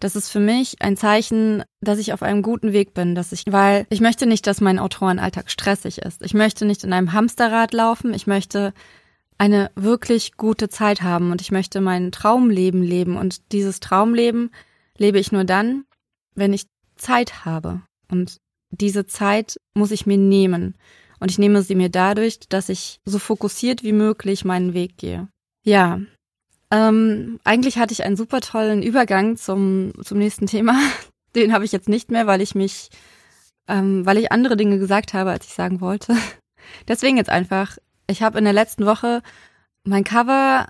Das 0.00 0.14
ist 0.14 0.30
für 0.30 0.40
mich 0.40 0.80
ein 0.80 0.96
Zeichen, 0.96 1.64
dass 1.80 1.98
ich 1.98 2.12
auf 2.12 2.22
einem 2.22 2.42
guten 2.42 2.72
Weg 2.72 2.94
bin, 2.94 3.14
dass 3.14 3.32
ich, 3.32 3.44
weil 3.48 3.86
ich 3.90 4.00
möchte 4.00 4.26
nicht, 4.26 4.46
dass 4.46 4.60
mein 4.60 4.78
Autorenalltag 4.78 5.50
stressig 5.50 5.98
ist. 5.98 6.22
Ich 6.22 6.34
möchte 6.34 6.64
nicht 6.64 6.84
in 6.84 6.92
einem 6.92 7.12
Hamsterrad 7.12 7.72
laufen. 7.72 8.14
Ich 8.14 8.26
möchte 8.26 8.72
eine 9.38 9.70
wirklich 9.74 10.36
gute 10.36 10.68
Zeit 10.68 11.02
haben 11.02 11.32
und 11.32 11.40
ich 11.40 11.50
möchte 11.50 11.80
mein 11.80 12.12
Traumleben 12.12 12.82
leben. 12.82 13.16
Und 13.16 13.52
dieses 13.52 13.80
Traumleben 13.80 14.50
lebe 14.96 15.18
ich 15.18 15.32
nur 15.32 15.44
dann, 15.44 15.84
wenn 16.34 16.52
ich 16.52 16.66
Zeit 16.96 17.44
habe. 17.44 17.82
Und 18.10 18.38
diese 18.70 19.06
Zeit 19.06 19.56
muss 19.74 19.90
ich 19.90 20.06
mir 20.06 20.18
nehmen. 20.18 20.76
Und 21.20 21.30
ich 21.30 21.38
nehme 21.38 21.62
sie 21.62 21.74
mir 21.74 21.88
dadurch, 21.88 22.40
dass 22.48 22.68
ich 22.68 23.00
so 23.04 23.18
fokussiert 23.18 23.82
wie 23.82 23.92
möglich 23.92 24.44
meinen 24.44 24.74
Weg 24.74 24.96
gehe. 24.98 25.28
Ja, 25.64 26.00
ähm, 26.70 27.40
eigentlich 27.44 27.78
hatte 27.78 27.92
ich 27.92 28.04
einen 28.04 28.16
super 28.16 28.40
tollen 28.40 28.82
Übergang 28.82 29.36
zum, 29.36 29.92
zum 30.02 30.18
nächsten 30.18 30.46
Thema, 30.46 30.78
Den 31.34 31.52
habe 31.52 31.64
ich 31.64 31.72
jetzt 31.72 31.88
nicht 31.88 32.10
mehr, 32.10 32.26
weil 32.26 32.40
ich 32.40 32.54
mich, 32.54 32.90
ähm, 33.66 34.04
weil 34.06 34.18
ich 34.18 34.32
andere 34.32 34.56
Dinge 34.56 34.78
gesagt 34.78 35.14
habe, 35.14 35.30
als 35.30 35.46
ich 35.46 35.52
sagen 35.52 35.80
wollte. 35.80 36.16
Deswegen 36.88 37.16
jetzt 37.16 37.30
einfach. 37.30 37.76
Ich 38.06 38.22
habe 38.22 38.38
in 38.38 38.44
der 38.44 38.52
letzten 38.52 38.86
Woche 38.86 39.22
mein 39.84 40.04
Cover 40.04 40.68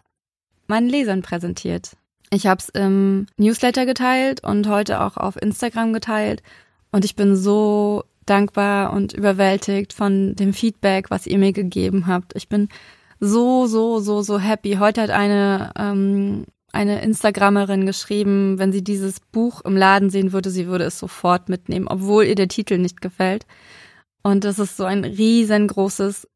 meinen 0.67 0.89
Lesern 0.89 1.23
präsentiert. 1.23 1.97
Ich 2.31 2.47
habe 2.47 2.61
es 2.61 2.69
im 2.69 3.27
Newsletter 3.37 3.87
geteilt 3.87 4.45
und 4.45 4.69
heute 4.69 5.01
auch 5.01 5.17
auf 5.17 5.41
Instagram 5.41 5.93
geteilt. 5.93 6.43
Und 6.91 7.05
ich 7.05 7.17
bin 7.17 7.37
so 7.37 8.05
dankbar 8.27 8.93
und 8.93 9.15
überwältigt 9.15 9.95
von 9.95 10.35
dem 10.35 10.53
Feedback, 10.53 11.11
was 11.11 11.27
ihr 11.27 11.39
mir 11.39 11.53
gegeben 11.53 12.07
habt. 12.07 12.37
Ich 12.37 12.49
bin 12.49 12.69
so, 13.21 13.67
so, 13.67 14.01
so, 14.01 14.23
so 14.23 14.39
happy. 14.39 14.77
Heute 14.79 15.03
hat 15.03 15.11
eine, 15.11 15.73
ähm, 15.77 16.47
eine 16.73 17.03
Instagrammerin 17.03 17.87
geschrieben, 17.87 18.59
wenn 18.59 18.73
sie 18.73 18.85
dieses 18.85 19.21
Buch 19.21 19.63
im 19.63 19.77
Laden 19.77 20.11
sehen 20.11 20.33
würde, 20.33 20.51
sie 20.51 20.67
würde 20.67 20.85
es 20.85 20.99
sofort 20.99 21.49
mitnehmen, 21.49 21.89
obwohl 21.89 22.25
ihr 22.25 22.35
der 22.35 22.49
Titel 22.49 22.79
nicht 22.79 23.01
gefällt. 23.01 23.47
Und 24.23 24.45
das 24.45 24.59
ist 24.59 24.77
so 24.77 24.85
ein 24.85 25.05
riesengroßes 25.05 26.29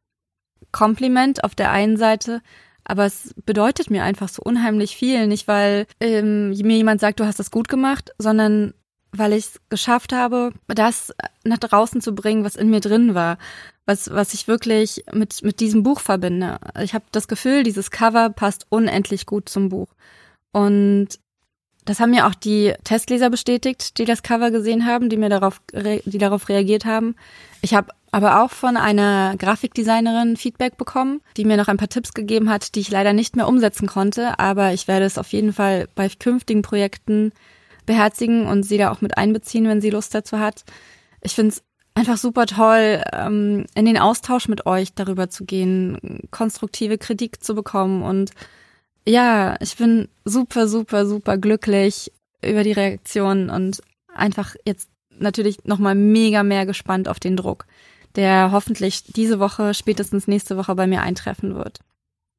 Kompliment 0.72 1.44
auf 1.44 1.54
der 1.54 1.70
einen 1.70 1.96
Seite, 1.96 2.40
aber 2.84 3.04
es 3.04 3.34
bedeutet 3.44 3.90
mir 3.90 4.02
einfach 4.02 4.28
so 4.28 4.42
unheimlich 4.42 4.96
viel. 4.96 5.26
Nicht, 5.26 5.46
weil 5.46 5.86
ähm, 6.00 6.50
mir 6.50 6.76
jemand 6.76 7.00
sagt, 7.00 7.20
du 7.20 7.26
hast 7.26 7.38
das 7.38 7.50
gut 7.50 7.68
gemacht, 7.68 8.12
sondern 8.18 8.74
weil 9.12 9.34
ich 9.34 9.44
es 9.44 9.60
geschafft 9.68 10.12
habe, 10.12 10.52
das 10.66 11.12
nach 11.44 11.58
draußen 11.58 12.00
zu 12.00 12.14
bringen, 12.14 12.44
was 12.44 12.56
in 12.56 12.70
mir 12.70 12.80
drin 12.80 13.14
war, 13.14 13.36
was, 13.86 14.10
was 14.10 14.34
ich 14.34 14.48
wirklich 14.48 15.04
mit, 15.12 15.42
mit 15.42 15.60
diesem 15.60 15.82
Buch 15.82 16.00
verbinde. 16.00 16.58
Ich 16.80 16.94
habe 16.94 17.04
das 17.12 17.28
Gefühl, 17.28 17.62
dieses 17.62 17.90
Cover 17.90 18.30
passt 18.30 18.66
unendlich 18.68 19.26
gut 19.26 19.48
zum 19.48 19.68
Buch. 19.68 19.88
Und 20.52 21.08
das 21.84 21.98
haben 21.98 22.10
mir 22.10 22.26
auch 22.26 22.34
die 22.34 22.74
Testleser 22.84 23.28
bestätigt, 23.28 23.98
die 23.98 24.04
das 24.04 24.22
Cover 24.22 24.50
gesehen 24.50 24.86
haben, 24.86 25.08
die 25.08 25.16
mir 25.16 25.28
darauf, 25.28 25.60
die 25.72 26.18
darauf 26.18 26.48
reagiert 26.48 26.84
haben. 26.84 27.16
Ich 27.60 27.74
habe 27.74 27.88
aber 28.12 28.44
auch 28.44 28.50
von 28.50 28.76
einer 28.76 29.34
Grafikdesignerin 29.36 30.36
Feedback 30.36 30.76
bekommen, 30.76 31.22
die 31.36 31.44
mir 31.44 31.56
noch 31.56 31.68
ein 31.68 31.78
paar 31.78 31.88
Tipps 31.88 32.14
gegeben 32.14 32.50
hat, 32.50 32.74
die 32.74 32.80
ich 32.80 32.90
leider 32.90 33.14
nicht 33.14 33.34
mehr 33.34 33.48
umsetzen 33.48 33.88
konnte, 33.88 34.38
aber 34.38 34.72
ich 34.74 34.86
werde 34.86 35.06
es 35.06 35.18
auf 35.18 35.32
jeden 35.32 35.52
Fall 35.52 35.88
bei 35.94 36.08
künftigen 36.08 36.62
Projekten 36.62 37.32
beherzigen 37.86 38.46
und 38.46 38.62
sie 38.64 38.78
da 38.78 38.92
auch 38.92 39.00
mit 39.00 39.16
einbeziehen, 39.16 39.66
wenn 39.66 39.80
sie 39.80 39.90
Lust 39.90 40.14
dazu 40.14 40.38
hat. 40.38 40.64
Ich 41.22 41.34
finde 41.34 41.54
es 41.54 41.62
einfach 41.94 42.16
super 42.16 42.46
toll, 42.46 43.02
ähm, 43.12 43.66
in 43.74 43.84
den 43.84 43.98
Austausch 43.98 44.48
mit 44.48 44.66
euch 44.66 44.94
darüber 44.94 45.28
zu 45.30 45.44
gehen, 45.44 46.28
konstruktive 46.30 46.98
Kritik 46.98 47.42
zu 47.42 47.54
bekommen 47.54 48.02
und 48.02 48.30
ja, 49.06 49.56
ich 49.60 49.76
bin 49.76 50.08
super, 50.24 50.68
super, 50.68 51.06
super 51.06 51.36
glücklich 51.36 52.12
über 52.44 52.62
die 52.62 52.72
Reaktion 52.72 53.50
und 53.50 53.82
einfach 54.14 54.54
jetzt 54.64 54.88
natürlich 55.18 55.64
nochmal 55.64 55.94
mega 55.94 56.42
mehr 56.42 56.66
gespannt 56.66 57.08
auf 57.08 57.18
den 57.18 57.36
Druck 57.36 57.66
der 58.16 58.52
hoffentlich 58.52 59.04
diese 59.04 59.38
Woche, 59.38 59.74
spätestens 59.74 60.28
nächste 60.28 60.56
Woche 60.56 60.74
bei 60.74 60.86
mir 60.86 61.02
eintreffen 61.02 61.54
wird. 61.54 61.80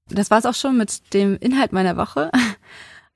Das 0.09 0.29
war's 0.31 0.45
auch 0.45 0.53
schon 0.53 0.77
mit 0.77 1.13
dem 1.13 1.37
Inhalt 1.37 1.71
meiner 1.71 1.97
Woche. 1.97 2.29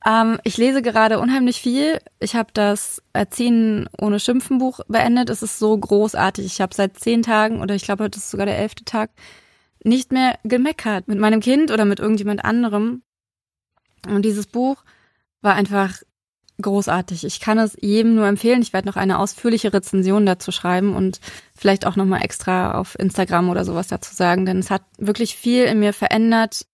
Ähm, 0.06 0.40
ich 0.44 0.58
lese 0.58 0.82
gerade 0.82 1.20
unheimlich 1.20 1.62
viel. 1.62 2.00
Ich 2.20 2.36
habe 2.36 2.50
das 2.54 3.02
Erziehen 3.14 3.90
ohne 4.00 4.20
Schimpfen 4.20 4.60
Buch 4.60 4.80
beendet. 4.88 5.30
Es 5.30 5.42
ist 5.42 5.60
so 5.60 5.78
großartig. 5.78 6.46
Ich 6.46 6.62
habe 6.62 6.76
seit 6.76 6.98
zehn 7.00 7.24
Tagen 7.24 7.62
oder 7.62 7.76
ich 7.76 7.84
glaube, 7.84 8.04
heute 8.04 8.18
ist 8.18 8.30
sogar 8.30 8.46
der 8.46 8.58
elfte 8.58 8.86
Tag 8.86 9.12
nicht 9.84 10.12
mehr 10.12 10.38
gemeckert 10.44 11.08
mit 11.08 11.20
meinem 11.20 11.40
Kind 11.40 11.72
oder 11.72 11.86
mit 11.86 12.00
irgendjemand 12.00 12.44
anderem. 12.46 13.04
Und 14.08 14.24
dieses 14.24 14.48
Buch 14.48 14.84
war 15.42 15.56
einfach 15.56 16.02
großartig. 16.62 17.24
Ich 17.24 17.40
kann 17.40 17.60
es 17.60 17.78
jedem 17.80 18.16
nur 18.16 18.28
empfehlen. 18.28 18.62
Ich 18.62 18.74
werde 18.74 18.88
noch 18.88 18.96
eine 18.96 19.20
ausführliche 19.20 19.74
Rezension 19.74 20.26
dazu 20.26 20.52
schreiben 20.52 20.96
und 20.96 21.20
vielleicht 21.56 21.86
auch 21.86 21.96
nochmal 21.96 22.24
extra 22.24 22.80
auf 22.80 22.98
Instagram 22.98 23.50
oder 23.50 23.64
sowas 23.64 23.88
dazu 23.88 24.14
sagen, 24.16 24.46
denn 24.46 24.60
es 24.60 24.72
hat 24.72 24.84
wirklich 24.98 25.36
viel 25.36 25.66
in 25.66 25.80
mir 25.80 25.94
verändert 25.94 26.66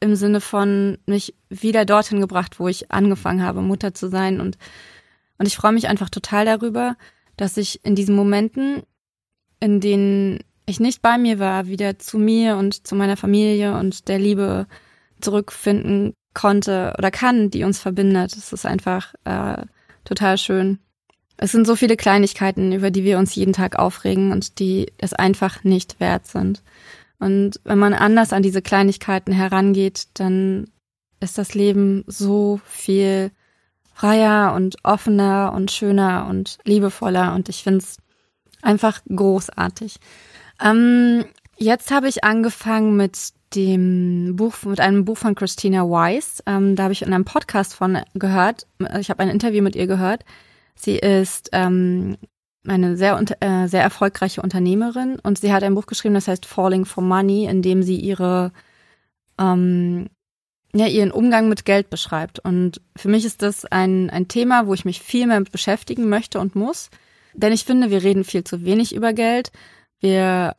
im 0.00 0.16
Sinne 0.16 0.40
von 0.40 0.98
mich 1.06 1.34
wieder 1.48 1.84
dorthin 1.84 2.20
gebracht, 2.20 2.60
wo 2.60 2.68
ich 2.68 2.90
angefangen 2.90 3.42
habe, 3.42 3.62
Mutter 3.62 3.94
zu 3.94 4.08
sein 4.08 4.40
und 4.40 4.58
und 5.38 5.46
ich 5.46 5.56
freue 5.56 5.72
mich 5.72 5.88
einfach 5.88 6.10
total 6.10 6.44
darüber, 6.44 6.96
dass 7.36 7.56
ich 7.56 7.84
in 7.84 7.94
diesen 7.94 8.16
Momenten, 8.16 8.82
in 9.60 9.80
denen 9.80 10.40
ich 10.66 10.80
nicht 10.80 11.00
bei 11.00 11.16
mir 11.16 11.38
war, 11.38 11.66
wieder 11.66 11.98
zu 11.98 12.18
mir 12.18 12.56
und 12.56 12.86
zu 12.86 12.94
meiner 12.94 13.16
Familie 13.16 13.76
und 13.78 14.08
der 14.08 14.18
Liebe 14.18 14.66
zurückfinden 15.20 16.12
konnte 16.34 16.92
oder 16.98 17.10
kann, 17.10 17.50
die 17.50 17.64
uns 17.64 17.78
verbindet. 17.78 18.36
Es 18.36 18.52
ist 18.52 18.66
einfach 18.66 19.14
äh, 19.24 19.64
total 20.04 20.36
schön. 20.38 20.78
Es 21.36 21.52
sind 21.52 21.66
so 21.66 21.76
viele 21.76 21.96
Kleinigkeiten, 21.96 22.72
über 22.72 22.90
die 22.90 23.04
wir 23.04 23.18
uns 23.18 23.34
jeden 23.34 23.52
Tag 23.52 23.78
aufregen 23.78 24.32
und 24.32 24.58
die 24.58 24.92
es 24.98 25.14
einfach 25.14 25.62
nicht 25.62 26.00
wert 26.00 26.26
sind. 26.26 26.62
Und 27.18 27.60
wenn 27.64 27.78
man 27.78 27.94
anders 27.94 28.32
an 28.32 28.42
diese 28.42 28.62
Kleinigkeiten 28.62 29.32
herangeht, 29.32 30.08
dann 30.14 30.70
ist 31.20 31.38
das 31.38 31.54
Leben 31.54 32.04
so 32.06 32.60
viel 32.64 33.32
freier 33.92 34.54
und 34.54 34.76
offener 34.84 35.52
und 35.54 35.72
schöner 35.72 36.28
und 36.30 36.58
liebevoller 36.64 37.34
und 37.34 37.48
ich 37.48 37.64
finde 37.64 37.78
es 37.78 37.96
einfach 38.62 39.00
großartig. 39.08 39.96
Ähm, 40.62 41.24
jetzt 41.56 41.90
habe 41.90 42.08
ich 42.08 42.22
angefangen 42.22 42.96
mit 42.96 43.32
dem 43.54 44.36
Buch, 44.36 44.54
mit 44.64 44.78
einem 44.78 45.04
Buch 45.04 45.18
von 45.18 45.34
Christina 45.34 45.82
Weiss. 45.88 46.42
Ähm, 46.46 46.76
da 46.76 46.84
habe 46.84 46.92
ich 46.92 47.02
in 47.02 47.12
einem 47.12 47.24
Podcast 47.24 47.74
von 47.74 47.98
gehört. 48.14 48.66
Ich 49.00 49.10
habe 49.10 49.22
ein 49.22 49.30
Interview 49.30 49.62
mit 49.62 49.74
ihr 49.74 49.86
gehört. 49.86 50.24
Sie 50.74 50.96
ist 50.96 51.48
ähm, 51.52 52.18
eine 52.66 52.96
sehr, 52.96 53.18
äh, 53.40 53.68
sehr 53.68 53.82
erfolgreiche 53.82 54.42
Unternehmerin 54.42 55.18
und 55.22 55.38
sie 55.38 55.52
hat 55.52 55.62
ein 55.62 55.74
Buch 55.74 55.86
geschrieben, 55.86 56.14
das 56.14 56.28
heißt 56.28 56.46
Falling 56.46 56.84
for 56.84 57.02
Money, 57.02 57.46
in 57.46 57.62
dem 57.62 57.82
sie 57.82 57.96
ihre 57.96 58.52
ähm, 59.38 60.08
ja, 60.74 60.86
ihren 60.86 61.10
Umgang 61.10 61.48
mit 61.48 61.64
Geld 61.64 61.90
beschreibt. 61.90 62.40
Und 62.40 62.80
für 62.96 63.08
mich 63.08 63.24
ist 63.24 63.42
das 63.42 63.64
ein, 63.64 64.10
ein 64.10 64.28
Thema, 64.28 64.66
wo 64.66 64.74
ich 64.74 64.84
mich 64.84 65.00
viel 65.00 65.26
mehr 65.26 65.40
mit 65.40 65.50
beschäftigen 65.50 66.08
möchte 66.08 66.40
und 66.40 66.54
muss. 66.54 66.90
Denn 67.32 67.52
ich 67.52 67.64
finde, 67.64 67.90
wir 67.90 68.02
reden 68.02 68.24
viel 68.24 68.44
zu 68.44 68.64
wenig 68.64 68.94
über 68.94 69.12
Geld. 69.12 69.50
Wir 70.00 70.54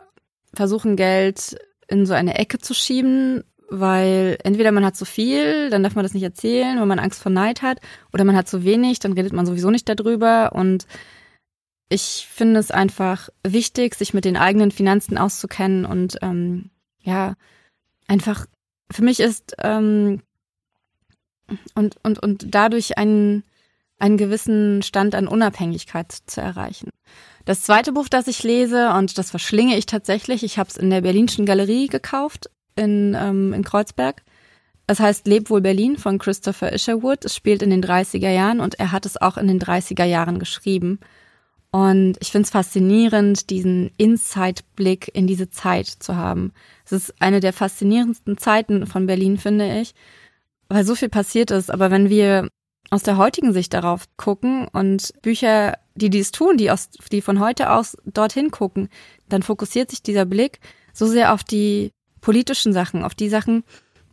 versuchen 0.53 0.96
Geld 0.96 1.58
in 1.88 2.06
so 2.06 2.13
eine 2.13 2.38
Ecke 2.38 2.58
zu 2.58 2.74
schieben, 2.74 3.44
weil 3.70 4.38
entweder 4.44 4.72
man 4.72 4.84
hat 4.84 4.96
zu 4.96 5.06
viel, 5.06 5.70
dann 5.70 5.84
darf 5.84 5.96
man 5.96 6.03
das 6.03 6.13
nicht 6.13 6.24
erzählen, 6.24 6.79
weil 6.79 6.88
man 6.88 7.00
Angst 7.00 7.22
vor 7.22 7.32
Neid 7.32 7.62
hat, 7.62 7.79
oder 8.12 8.24
man 8.24 8.36
hat 8.36 8.48
zu 8.48 8.63
wenig, 8.63 9.00
dann 9.00 9.13
redet 9.13 9.34
man 9.34 9.46
sowieso 9.46 9.70
nicht 9.70 9.88
darüber. 9.88 10.53
Und 10.53 10.88
ich 11.89 12.27
finde 12.31 12.60
es 12.60 12.72
einfach 12.72 13.29
wichtig, 13.43 13.96
sich 13.96 14.13
mit 14.13 14.24
den 14.24 14.38
eigenen 14.38 14.72
Finanzen 14.72 15.17
auszukennen 15.17 15.86
und 15.86 16.17
ähm, 16.22 16.69
ja, 17.01 17.34
einfach 18.08 18.46
für 18.91 19.03
mich 19.03 19.19
ist 19.19 19.55
ähm, 19.60 20.22
und, 21.74 21.98
und, 22.03 22.19
und 22.19 22.53
dadurch 22.53 22.98
einen, 22.98 23.43
einen 23.98 24.17
gewissen 24.17 24.84
Stand 24.84 25.15
an 25.15 25.27
Unabhängigkeit 25.27 26.12
zu 26.12 26.41
erreichen. 26.41 26.89
Das 27.46 27.63
zweite 27.63 27.93
Buch, 27.93 28.08
das 28.08 28.27
ich 28.27 28.43
lese, 28.43 28.91
und 28.93 29.17
das 29.17 29.31
verschlinge 29.31 29.75
ich 29.75 29.88
tatsächlich, 29.88 30.43
ich 30.43 30.60
habe 30.60 30.69
es 30.69 30.77
in 30.77 30.91
der 30.91 31.01
Berlinischen 31.01 31.48
Galerie 31.48 31.88
gekauft, 31.88 32.51
in, 32.75 33.15
ähm, 33.19 33.53
in 33.53 33.63
Kreuzberg. 33.63 34.22
Es 34.86 35.00
heißt 35.00 35.27
Leb 35.27 35.50
wohl 35.50 35.62
Berlin 35.62 35.98
von 35.98 36.19
Christopher 36.19 36.74
Isherwood. 36.74 37.25
Es 37.25 37.36
spielt 37.36 37.62
in 37.62 37.69
den 37.69 37.84
30er 37.84 38.29
Jahren 38.29 38.60
und 38.60 38.79
er 38.79 38.91
hat 38.91 39.05
es 39.05 39.22
auch 39.22 39.38
in 39.38 39.48
den 39.48 39.60
30er 39.60 40.05
Jahren 40.05 40.39
geschrieben. 40.39 41.00
Und 41.71 42.17
ich 42.19 42.31
finde 42.31 42.45
es 42.45 42.49
faszinierend, 42.49 43.49
diesen 43.49 43.91
Inside-Blick 43.97 45.11
in 45.13 45.27
diese 45.27 45.49
Zeit 45.51 45.88
zu 45.88 46.15
haben. 46.15 46.51
Es 46.83 46.91
ist 46.91 47.21
eine 47.21 47.41
der 47.41 47.53
faszinierendsten 47.53 48.38
Zeiten 48.38 48.88
von 48.88 49.05
Berlin, 49.05 49.38
finde 49.38 49.79
ich, 49.79 49.93
weil 50.67 50.83
so 50.83 50.95
viel 50.95 51.09
passiert 51.09 51.51
ist. 51.51 51.69
Aber 51.69 51.91
wenn 51.91 52.09
wir 52.09 52.49
aus 52.89 53.03
der 53.03 53.17
heutigen 53.17 53.53
Sicht 53.53 53.73
darauf 53.73 54.05
gucken 54.17 54.67
und 54.67 55.13
Bücher, 55.21 55.77
die 55.93 56.09
dies 56.09 56.31
tun, 56.31 56.57
die 56.57 56.71
aus, 56.71 56.89
die 57.11 57.21
von 57.21 57.39
heute 57.39 57.71
aus 57.71 57.97
dorthin 58.05 58.49
gucken, 58.49 58.89
dann 59.27 59.43
fokussiert 59.43 59.91
sich 59.91 60.01
dieser 60.01 60.25
Blick 60.25 60.59
so 60.93 61.05
sehr 61.05 61.33
auf 61.33 61.43
die 61.43 61.91
politischen 62.19 62.73
Sachen, 62.73 63.03
auf 63.03 63.13
die 63.13 63.29
Sachen, 63.29 63.63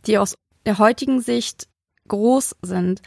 die 0.05 0.19
aus 0.19 0.35
der 0.65 0.77
heutigen 0.77 1.21
Sicht 1.21 1.67
groß 2.07 2.55
sind. 2.61 3.01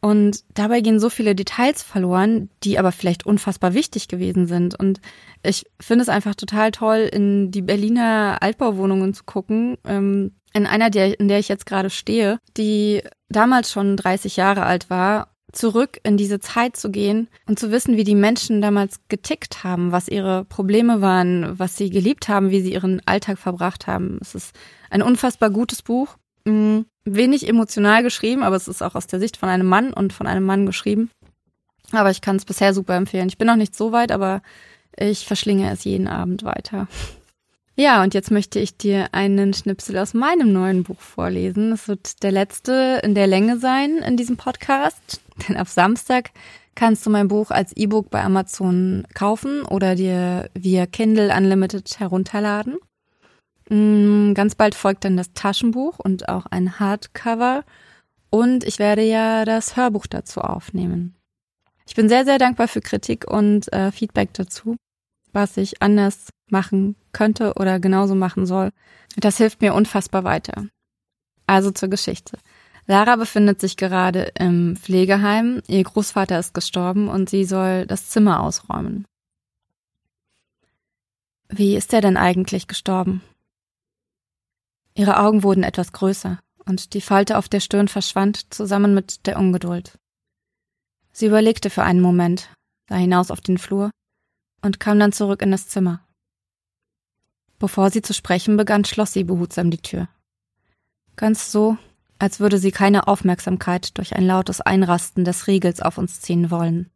Und 0.00 0.44
dabei 0.54 0.82
gehen 0.82 1.00
so 1.00 1.10
viele 1.10 1.34
Details 1.34 1.82
verloren, 1.82 2.50
die 2.62 2.78
aber 2.78 2.92
vielleicht 2.92 3.26
unfassbar 3.26 3.74
wichtig 3.74 4.08
gewesen 4.08 4.46
sind. 4.46 4.78
Und 4.78 5.00
ich 5.42 5.64
finde 5.80 6.02
es 6.02 6.08
einfach 6.08 6.34
total 6.34 6.70
toll, 6.70 7.08
in 7.10 7.50
die 7.50 7.62
Berliner 7.62 8.38
Altbauwohnungen 8.40 9.14
zu 9.14 9.24
gucken. 9.24 9.78
Ähm, 9.84 10.32
in 10.52 10.66
einer, 10.66 10.90
der, 10.90 11.18
in 11.18 11.28
der 11.28 11.38
ich 11.38 11.48
jetzt 11.48 11.66
gerade 11.66 11.90
stehe, 11.90 12.38
die 12.56 13.02
damals 13.28 13.72
schon 13.72 13.96
30 13.96 14.36
Jahre 14.36 14.64
alt 14.64 14.90
war, 14.90 15.28
zurück 15.52 15.98
in 16.02 16.16
diese 16.16 16.38
Zeit 16.38 16.76
zu 16.76 16.90
gehen 16.90 17.28
und 17.46 17.58
zu 17.58 17.70
wissen, 17.70 17.96
wie 17.96 18.04
die 18.04 18.14
Menschen 18.14 18.60
damals 18.60 19.00
getickt 19.08 19.64
haben, 19.64 19.92
was 19.92 20.08
ihre 20.08 20.44
Probleme 20.44 21.00
waren, 21.00 21.58
was 21.58 21.76
sie 21.76 21.90
geliebt 21.90 22.28
haben, 22.28 22.50
wie 22.50 22.60
sie 22.60 22.72
ihren 22.72 23.00
Alltag 23.06 23.38
verbracht 23.38 23.86
haben. 23.86 24.18
Es 24.20 24.34
ist 24.34 24.54
ein 24.90 25.02
unfassbar 25.02 25.50
gutes 25.50 25.82
Buch. 25.82 26.16
Mm, 26.44 26.80
wenig 27.06 27.48
emotional 27.48 28.02
geschrieben, 28.02 28.42
aber 28.42 28.56
es 28.56 28.68
ist 28.68 28.82
auch 28.82 28.94
aus 28.94 29.06
der 29.06 29.20
Sicht 29.20 29.36
von 29.36 29.48
einem 29.48 29.66
Mann 29.66 29.92
und 29.92 30.12
von 30.12 30.26
einem 30.26 30.44
Mann 30.44 30.66
geschrieben. 30.66 31.10
Aber 31.92 32.10
ich 32.10 32.20
kann 32.20 32.36
es 32.36 32.44
bisher 32.44 32.74
super 32.74 32.94
empfehlen. 32.94 33.28
Ich 33.28 33.38
bin 33.38 33.46
noch 33.46 33.56
nicht 33.56 33.74
so 33.74 33.92
weit, 33.92 34.12
aber 34.12 34.42
ich 34.98 35.26
verschlinge 35.26 35.70
es 35.70 35.84
jeden 35.84 36.08
Abend 36.08 36.42
weiter. 36.42 36.88
Ja, 37.76 38.02
und 38.02 38.14
jetzt 38.14 38.30
möchte 38.30 38.58
ich 38.58 38.76
dir 38.78 39.12
einen 39.12 39.52
Schnipsel 39.52 39.98
aus 39.98 40.14
meinem 40.14 40.50
neuen 40.52 40.82
Buch 40.82 41.00
vorlesen. 41.00 41.72
Es 41.72 41.88
wird 41.88 42.22
der 42.22 42.32
letzte 42.32 43.00
in 43.04 43.14
der 43.14 43.26
Länge 43.26 43.58
sein 43.58 43.98
in 43.98 44.16
diesem 44.16 44.38
Podcast, 44.38 45.20
denn 45.48 45.56
ab 45.56 45.68
Samstag 45.68 46.30
kannst 46.74 47.04
du 47.04 47.10
mein 47.10 47.28
Buch 47.28 47.50
als 47.50 47.76
E-Book 47.76 48.10
bei 48.10 48.22
Amazon 48.22 49.06
kaufen 49.14 49.62
oder 49.62 49.94
dir 49.94 50.48
via 50.54 50.86
Kindle 50.86 51.34
Unlimited 51.36 52.00
herunterladen. 52.00 52.76
Mm, 53.68 54.34
ganz 54.34 54.54
bald 54.54 54.74
folgt 54.74 55.04
dann 55.04 55.16
das 55.16 55.32
Taschenbuch 55.32 55.98
und 55.98 56.28
auch 56.28 56.46
ein 56.46 56.78
Hardcover 56.78 57.64
und 58.30 58.64
ich 58.64 58.78
werde 58.78 59.02
ja 59.02 59.44
das 59.44 59.76
Hörbuch 59.76 60.06
dazu 60.06 60.40
aufnehmen. 60.40 61.16
Ich 61.86 61.94
bin 61.94 62.08
sehr, 62.08 62.24
sehr 62.24 62.38
dankbar 62.38 62.68
für 62.68 62.80
Kritik 62.80 63.30
und 63.30 63.72
äh, 63.72 63.92
Feedback 63.92 64.34
dazu, 64.34 64.76
was 65.32 65.56
ich 65.56 65.82
anders 65.82 66.30
machen 66.50 66.96
könnte 67.12 67.54
oder 67.54 67.80
genauso 67.80 68.14
machen 68.14 68.46
soll. 68.46 68.70
Das 69.16 69.38
hilft 69.38 69.60
mir 69.60 69.74
unfassbar 69.74 70.24
weiter. 70.24 70.66
Also 71.46 71.70
zur 71.70 71.88
Geschichte. 71.88 72.38
Lara 72.86 73.16
befindet 73.16 73.60
sich 73.60 73.76
gerade 73.76 74.32
im 74.38 74.76
Pflegeheim. 74.76 75.62
Ihr 75.66 75.82
Großvater 75.82 76.38
ist 76.38 76.54
gestorben 76.54 77.08
und 77.08 77.28
sie 77.28 77.44
soll 77.44 77.86
das 77.86 78.08
Zimmer 78.10 78.40
ausräumen. 78.40 79.06
Wie 81.48 81.76
ist 81.76 81.92
er 81.92 82.00
denn 82.00 82.16
eigentlich 82.16 82.68
gestorben? 82.68 83.22
Ihre 84.96 85.20
Augen 85.20 85.42
wurden 85.42 85.62
etwas 85.62 85.92
größer 85.92 86.38
und 86.64 86.94
die 86.94 87.02
Falte 87.02 87.36
auf 87.36 87.50
der 87.50 87.60
Stirn 87.60 87.86
verschwand 87.86 88.52
zusammen 88.52 88.94
mit 88.94 89.26
der 89.26 89.38
Ungeduld. 89.38 89.98
Sie 91.12 91.26
überlegte 91.26 91.68
für 91.68 91.82
einen 91.82 92.00
Moment, 92.00 92.48
sah 92.88 92.96
hinaus 92.96 93.30
auf 93.30 93.42
den 93.42 93.58
Flur 93.58 93.90
und 94.62 94.80
kam 94.80 94.98
dann 94.98 95.12
zurück 95.12 95.42
in 95.42 95.50
das 95.50 95.68
Zimmer. 95.68 96.00
Bevor 97.58 97.90
sie 97.90 98.00
zu 98.00 98.14
sprechen 98.14 98.56
begann, 98.56 98.86
schloss 98.86 99.12
sie 99.12 99.24
behutsam 99.24 99.70
die 99.70 99.82
Tür. 99.82 100.08
Ganz 101.14 101.52
so, 101.52 101.76
als 102.18 102.40
würde 102.40 102.58
sie 102.58 102.72
keine 102.72 103.06
Aufmerksamkeit 103.06 103.98
durch 103.98 104.16
ein 104.16 104.26
lautes 104.26 104.62
Einrasten 104.62 105.24
des 105.26 105.46
Riegels 105.46 105.82
auf 105.82 105.98
uns 105.98 106.22
ziehen 106.22 106.50
wollen. 106.50 106.90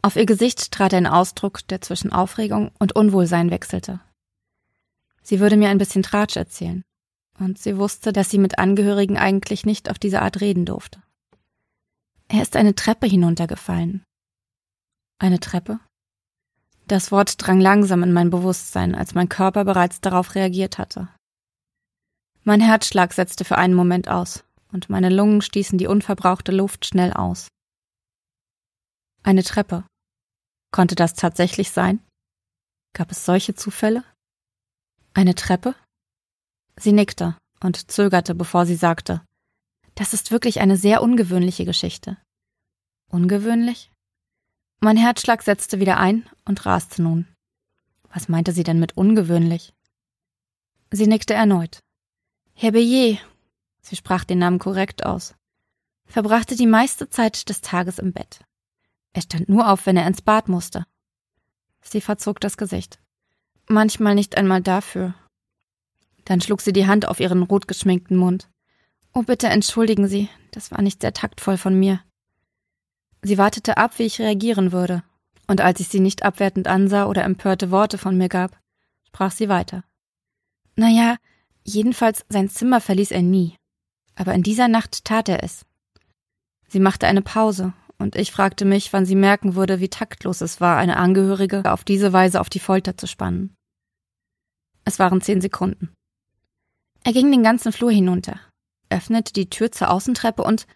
Auf 0.00 0.16
ihr 0.16 0.26
Gesicht 0.26 0.72
trat 0.72 0.94
ein 0.94 1.06
Ausdruck, 1.06 1.66
der 1.68 1.82
zwischen 1.82 2.12
Aufregung 2.12 2.70
und 2.78 2.96
Unwohlsein 2.96 3.50
wechselte. 3.50 4.00
Sie 5.22 5.40
würde 5.40 5.56
mir 5.56 5.68
ein 5.68 5.78
bisschen 5.78 6.02
Tratsch 6.02 6.36
erzählen, 6.36 6.82
und 7.38 7.58
sie 7.58 7.76
wusste, 7.76 8.12
dass 8.12 8.30
sie 8.30 8.38
mit 8.38 8.58
Angehörigen 8.58 9.16
eigentlich 9.16 9.64
nicht 9.64 9.90
auf 9.90 9.98
diese 9.98 10.22
Art 10.22 10.40
reden 10.40 10.66
durfte. 10.66 11.02
Er 12.28 12.42
ist 12.42 12.56
eine 12.56 12.74
Treppe 12.74 13.06
hinuntergefallen. 13.06 14.04
Eine 15.18 15.38
Treppe? 15.38 15.80
Das 16.88 17.12
Wort 17.12 17.34
drang 17.38 17.60
langsam 17.60 18.02
in 18.02 18.12
mein 18.12 18.30
Bewusstsein, 18.30 18.94
als 18.94 19.14
mein 19.14 19.28
Körper 19.28 19.64
bereits 19.64 20.00
darauf 20.00 20.34
reagiert 20.34 20.78
hatte. 20.78 21.08
Mein 22.42 22.60
Herzschlag 22.60 23.12
setzte 23.12 23.44
für 23.44 23.56
einen 23.56 23.74
Moment 23.74 24.08
aus, 24.08 24.44
und 24.72 24.90
meine 24.90 25.10
Lungen 25.10 25.42
stießen 25.42 25.78
die 25.78 25.86
unverbrauchte 25.86 26.50
Luft 26.50 26.86
schnell 26.86 27.12
aus. 27.12 27.48
Eine 29.22 29.44
Treppe. 29.44 29.84
Konnte 30.72 30.96
das 30.96 31.14
tatsächlich 31.14 31.70
sein? 31.70 32.00
Gab 32.94 33.12
es 33.12 33.24
solche 33.24 33.54
Zufälle? 33.54 34.04
Eine 35.14 35.34
Treppe? 35.34 35.74
Sie 36.76 36.92
nickte 36.92 37.36
und 37.60 37.90
zögerte, 37.90 38.34
bevor 38.34 38.64
sie 38.64 38.76
sagte, 38.76 39.22
das 39.94 40.14
ist 40.14 40.30
wirklich 40.30 40.60
eine 40.60 40.78
sehr 40.78 41.02
ungewöhnliche 41.02 41.66
Geschichte. 41.66 42.16
Ungewöhnlich? 43.08 43.92
Mein 44.80 44.96
Herzschlag 44.96 45.42
setzte 45.42 45.80
wieder 45.80 45.98
ein 45.98 46.28
und 46.46 46.64
raste 46.64 47.02
nun. 47.02 47.28
Was 48.08 48.28
meinte 48.28 48.52
sie 48.52 48.64
denn 48.64 48.80
mit 48.80 48.96
ungewöhnlich? 48.96 49.74
Sie 50.90 51.06
nickte 51.06 51.34
erneut. 51.34 51.80
Herr 52.54 52.72
Bellier, 52.72 53.18
sie 53.82 53.96
sprach 53.96 54.24
den 54.24 54.38
Namen 54.38 54.58
korrekt 54.58 55.04
aus, 55.04 55.34
verbrachte 56.06 56.56
die 56.56 56.66
meiste 56.66 57.10
Zeit 57.10 57.48
des 57.50 57.60
Tages 57.60 57.98
im 57.98 58.12
Bett. 58.12 58.44
Er 59.12 59.22
stand 59.22 59.48
nur 59.48 59.70
auf, 59.70 59.84
wenn 59.84 59.98
er 59.98 60.06
ins 60.06 60.22
Bad 60.22 60.48
musste. 60.48 60.86
Sie 61.82 62.00
verzog 62.00 62.40
das 62.40 62.56
Gesicht. 62.56 62.98
Manchmal 63.68 64.14
nicht 64.14 64.36
einmal 64.36 64.60
dafür. 64.60 65.14
Dann 66.24 66.40
schlug 66.40 66.60
sie 66.60 66.72
die 66.72 66.86
Hand 66.86 67.06
auf 67.06 67.20
ihren 67.20 67.42
rot 67.42 67.68
geschminkten 67.68 68.16
Mund. 68.16 68.48
Oh, 69.14 69.22
bitte 69.22 69.48
entschuldigen 69.48 70.08
Sie, 70.08 70.28
das 70.52 70.70
war 70.70 70.80
nicht 70.80 71.00
sehr 71.02 71.12
taktvoll 71.12 71.58
von 71.58 71.78
mir. 71.78 72.00
Sie 73.22 73.38
wartete 73.38 73.76
ab, 73.76 73.98
wie 73.98 74.04
ich 74.04 74.20
reagieren 74.20 74.72
würde, 74.72 75.02
und 75.46 75.60
als 75.60 75.80
ich 75.80 75.88
sie 75.88 76.00
nicht 76.00 76.24
abwertend 76.24 76.66
ansah 76.66 77.06
oder 77.06 77.24
empörte 77.24 77.70
Worte 77.70 77.98
von 77.98 78.16
mir 78.16 78.28
gab, 78.28 78.58
sprach 79.06 79.30
sie 79.30 79.48
weiter. 79.48 79.84
Na 80.76 80.88
ja, 80.88 81.16
jedenfalls 81.62 82.24
sein 82.28 82.48
Zimmer 82.48 82.80
verließ 82.80 83.10
er 83.10 83.22
nie. 83.22 83.56
Aber 84.14 84.34
in 84.34 84.42
dieser 84.42 84.68
Nacht 84.68 85.04
tat 85.04 85.28
er 85.28 85.42
es. 85.42 85.64
Sie 86.68 86.80
machte 86.80 87.06
eine 87.06 87.22
Pause, 87.22 87.74
und 88.02 88.16
ich 88.16 88.32
fragte 88.32 88.64
mich, 88.64 88.92
wann 88.92 89.06
sie 89.06 89.14
merken 89.14 89.54
würde, 89.54 89.80
wie 89.80 89.88
taktlos 89.88 90.40
es 90.40 90.60
war, 90.60 90.76
eine 90.76 90.96
Angehörige 90.96 91.72
auf 91.72 91.84
diese 91.84 92.12
Weise 92.12 92.40
auf 92.40 92.50
die 92.50 92.58
Folter 92.58 92.96
zu 92.96 93.06
spannen. 93.06 93.54
Es 94.84 94.98
waren 94.98 95.20
zehn 95.20 95.40
Sekunden. 95.40 95.94
Er 97.04 97.12
ging 97.12 97.30
den 97.30 97.42
ganzen 97.42 97.72
Flur 97.72 97.90
hinunter, 97.90 98.40
öffnete 98.90 99.32
die 99.32 99.48
Tür 99.48 99.72
zur 99.72 99.90
Außentreppe 99.90 100.42
und 100.42 100.66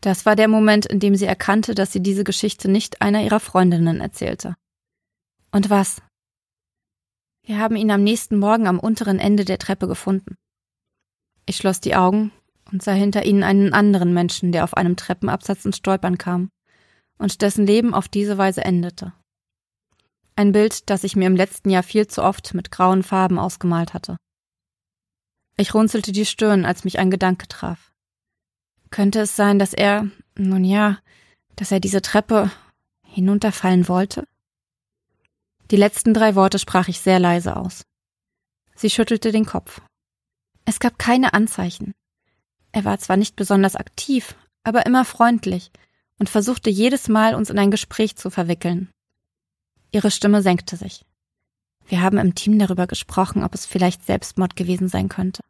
das 0.00 0.26
war 0.26 0.36
der 0.36 0.48
Moment, 0.48 0.86
in 0.86 1.00
dem 1.00 1.16
sie 1.16 1.26
erkannte, 1.26 1.74
dass 1.74 1.92
sie 1.92 2.02
diese 2.02 2.22
Geschichte 2.24 2.70
nicht 2.70 3.02
einer 3.02 3.22
ihrer 3.22 3.40
Freundinnen 3.40 4.00
erzählte. 4.00 4.54
Und 5.50 5.70
was? 5.70 6.00
Wir 7.42 7.58
haben 7.58 7.76
ihn 7.76 7.90
am 7.90 8.04
nächsten 8.04 8.38
Morgen 8.38 8.68
am 8.68 8.78
unteren 8.78 9.18
Ende 9.18 9.44
der 9.44 9.58
Treppe 9.58 9.88
gefunden. 9.88 10.36
Ich 11.46 11.56
schloss 11.56 11.80
die 11.80 11.96
Augen 11.96 12.30
und 12.70 12.82
sah 12.82 12.92
hinter 12.92 13.24
ihnen 13.24 13.42
einen 13.42 13.72
anderen 13.72 14.12
Menschen, 14.12 14.52
der 14.52 14.64
auf 14.64 14.74
einem 14.74 14.96
Treppenabsatz 14.96 15.64
ins 15.64 15.78
Stolpern 15.78 16.18
kam 16.18 16.50
und 17.18 17.42
dessen 17.42 17.66
Leben 17.66 17.94
auf 17.94 18.08
diese 18.08 18.38
Weise 18.38 18.64
endete. 18.64 19.12
Ein 20.36 20.52
Bild, 20.52 20.88
das 20.88 21.04
ich 21.04 21.16
mir 21.16 21.26
im 21.26 21.36
letzten 21.36 21.70
Jahr 21.70 21.82
viel 21.82 22.06
zu 22.06 22.22
oft 22.22 22.54
mit 22.54 22.70
grauen 22.70 23.02
Farben 23.02 23.38
ausgemalt 23.38 23.92
hatte. 23.92 24.16
Ich 25.56 25.74
runzelte 25.74 26.12
die 26.12 26.26
Stirn, 26.26 26.64
als 26.64 26.84
mich 26.84 27.00
ein 27.00 27.10
Gedanke 27.10 27.48
traf. 27.48 27.92
Könnte 28.90 29.20
es 29.20 29.34
sein, 29.34 29.58
dass 29.58 29.74
er, 29.74 30.08
nun 30.36 30.64
ja, 30.64 30.98
dass 31.56 31.72
er 31.72 31.80
diese 31.80 32.02
Treppe 32.02 32.50
hinunterfallen 33.02 33.88
wollte? 33.88 34.24
Die 35.72 35.76
letzten 35.76 36.14
drei 36.14 36.36
Worte 36.36 36.58
sprach 36.58 36.88
ich 36.88 37.00
sehr 37.00 37.18
leise 37.18 37.56
aus. 37.56 37.82
Sie 38.76 38.90
schüttelte 38.90 39.32
den 39.32 39.44
Kopf. 39.44 39.80
Es 40.64 40.78
gab 40.78 40.98
keine 40.98 41.34
Anzeichen. 41.34 41.94
Er 42.78 42.84
war 42.84 42.96
zwar 43.00 43.16
nicht 43.16 43.34
besonders 43.34 43.74
aktiv, 43.74 44.36
aber 44.62 44.86
immer 44.86 45.04
freundlich 45.04 45.72
und 46.20 46.28
versuchte 46.28 46.70
jedes 46.70 47.08
Mal, 47.08 47.34
uns 47.34 47.50
in 47.50 47.58
ein 47.58 47.72
Gespräch 47.72 48.14
zu 48.14 48.30
verwickeln. 48.30 48.88
Ihre 49.90 50.12
Stimme 50.12 50.42
senkte 50.42 50.76
sich. 50.76 51.04
Wir 51.88 52.02
haben 52.02 52.18
im 52.18 52.36
Team 52.36 52.56
darüber 52.56 52.86
gesprochen, 52.86 53.42
ob 53.42 53.52
es 53.52 53.66
vielleicht 53.66 54.06
Selbstmord 54.06 54.54
gewesen 54.54 54.86
sein 54.86 55.08
könnte. 55.08 55.42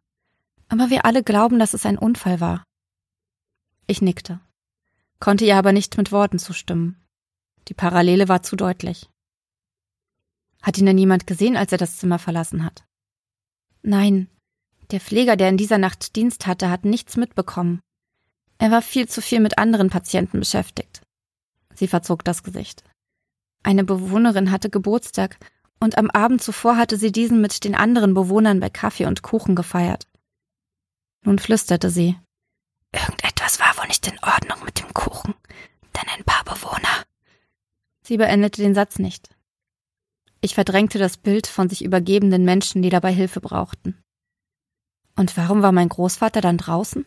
Aber 0.69 0.89
wir 0.89 1.05
alle 1.05 1.23
glauben, 1.23 1.59
dass 1.59 1.75
es 1.75 1.85
ein 1.85 1.99
Unfall 1.99 2.41
war. 2.41 2.65
Ich 3.87 4.01
nickte, 4.01 4.41
konnte 5.21 5.45
ihr 5.45 5.59
aber 5.59 5.73
nicht 5.73 5.99
mit 5.99 6.13
Worten 6.13 6.39
zustimmen. 6.39 6.97
Die 7.69 7.75
Parallele 7.75 8.31
war 8.31 8.43
zu 8.43 8.57
deutlich. 8.57 9.11
Hat 10.63 10.79
ihn 10.79 10.87
denn 10.87 10.97
jemand 10.97 11.27
gesehen, 11.27 11.59
als 11.59 11.73
er 11.73 11.79
das 11.79 11.99
Zimmer 11.99 12.19
verlassen 12.19 12.65
hat? 12.65 12.87
Nein, 13.83 14.29
der 14.91 15.01
Pfleger, 15.01 15.37
der 15.37 15.49
in 15.49 15.57
dieser 15.57 15.79
Nacht 15.79 16.17
Dienst 16.17 16.47
hatte, 16.47 16.71
hat 16.71 16.85
nichts 16.85 17.17
mitbekommen. 17.17 17.81
Er 18.59 18.71
war 18.71 18.83
viel 18.83 19.09
zu 19.09 19.23
viel 19.23 19.41
mit 19.41 19.59
anderen 19.59 19.91
Patienten 19.91 20.41
beschäftigt. 20.41 21.03
Sie 21.75 21.87
verzog 21.87 22.25
das 22.25 22.43
Gesicht. 22.43 22.83
Eine 23.63 23.85
Bewohnerin 23.85 24.51
hatte 24.51 24.71
Geburtstag 24.71 25.39
und 25.81 25.97
am 25.97 26.11
Abend 26.11 26.43
zuvor 26.43 26.77
hatte 26.77 26.97
sie 26.97 27.13
diesen 27.13 27.41
mit 27.41 27.65
den 27.65 27.75
anderen 27.75 28.15
Bewohnern 28.15 28.61
bei 28.61 28.71
Kaffee 28.71 29.07
und 29.07 29.23
Kuchen 29.23 29.55
gefeiert. 29.55 30.09
Nun 31.25 31.39
flüsterte 31.39 31.91
sie. 31.91 32.17
Irgendetwas 32.93 33.61
war 33.61 33.77
wohl 33.77 33.87
nicht 33.87 34.07
in 34.07 34.19
Ordnung 34.23 34.65
mit 34.65 34.81
dem 34.81 34.93
Kuchen, 34.95 35.35
denn 35.95 36.09
ein 36.17 36.25
paar 36.25 36.45
Bewohner. 36.45 37.05
Sie 38.03 38.17
beendete 38.17 38.63
den 38.63 38.75
Satz 38.75 38.99
nicht. 38.99 39.29
Ich 40.41 40.55
verdrängte 40.55 40.99
das 40.99 41.17
Bild 41.17 41.47
von 41.47 41.69
sich 41.69 41.85
übergebenden 41.85 42.45
Menschen, 42.45 42.83
die 42.83 42.91
dabei 42.91 43.13
Hilfe 43.13 43.41
brauchten. 43.41 44.03
Und 45.19 45.37
warum 45.37 45.63
war 45.63 45.73
mein 45.73 45.89
Großvater 45.89 46.41
dann 46.41 46.59
draußen? 46.59 47.05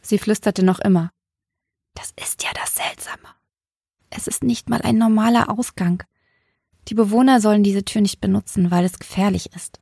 Sie 0.00 0.16
flüsterte 0.16 0.64
noch 0.64 0.78
immer. 0.78 1.10
Das 1.94 2.12
ist 2.12 2.44
ja 2.44 2.50
das 2.54 2.76
Seltsame. 2.76 3.34
Es 4.10 4.28
ist 4.28 4.44
nicht 4.44 4.70
mal 4.70 4.80
ein 4.80 4.96
normaler 4.96 5.50
Ausgang. 5.50 6.04
Die 6.86 6.94
Bewohner 6.94 7.40
sollen 7.40 7.64
diese 7.64 7.84
Tür 7.84 8.00
nicht 8.00 8.20
benutzen, 8.20 8.70
weil 8.70 8.84
es 8.84 9.00
gefährlich 9.00 9.52
ist. 9.56 9.80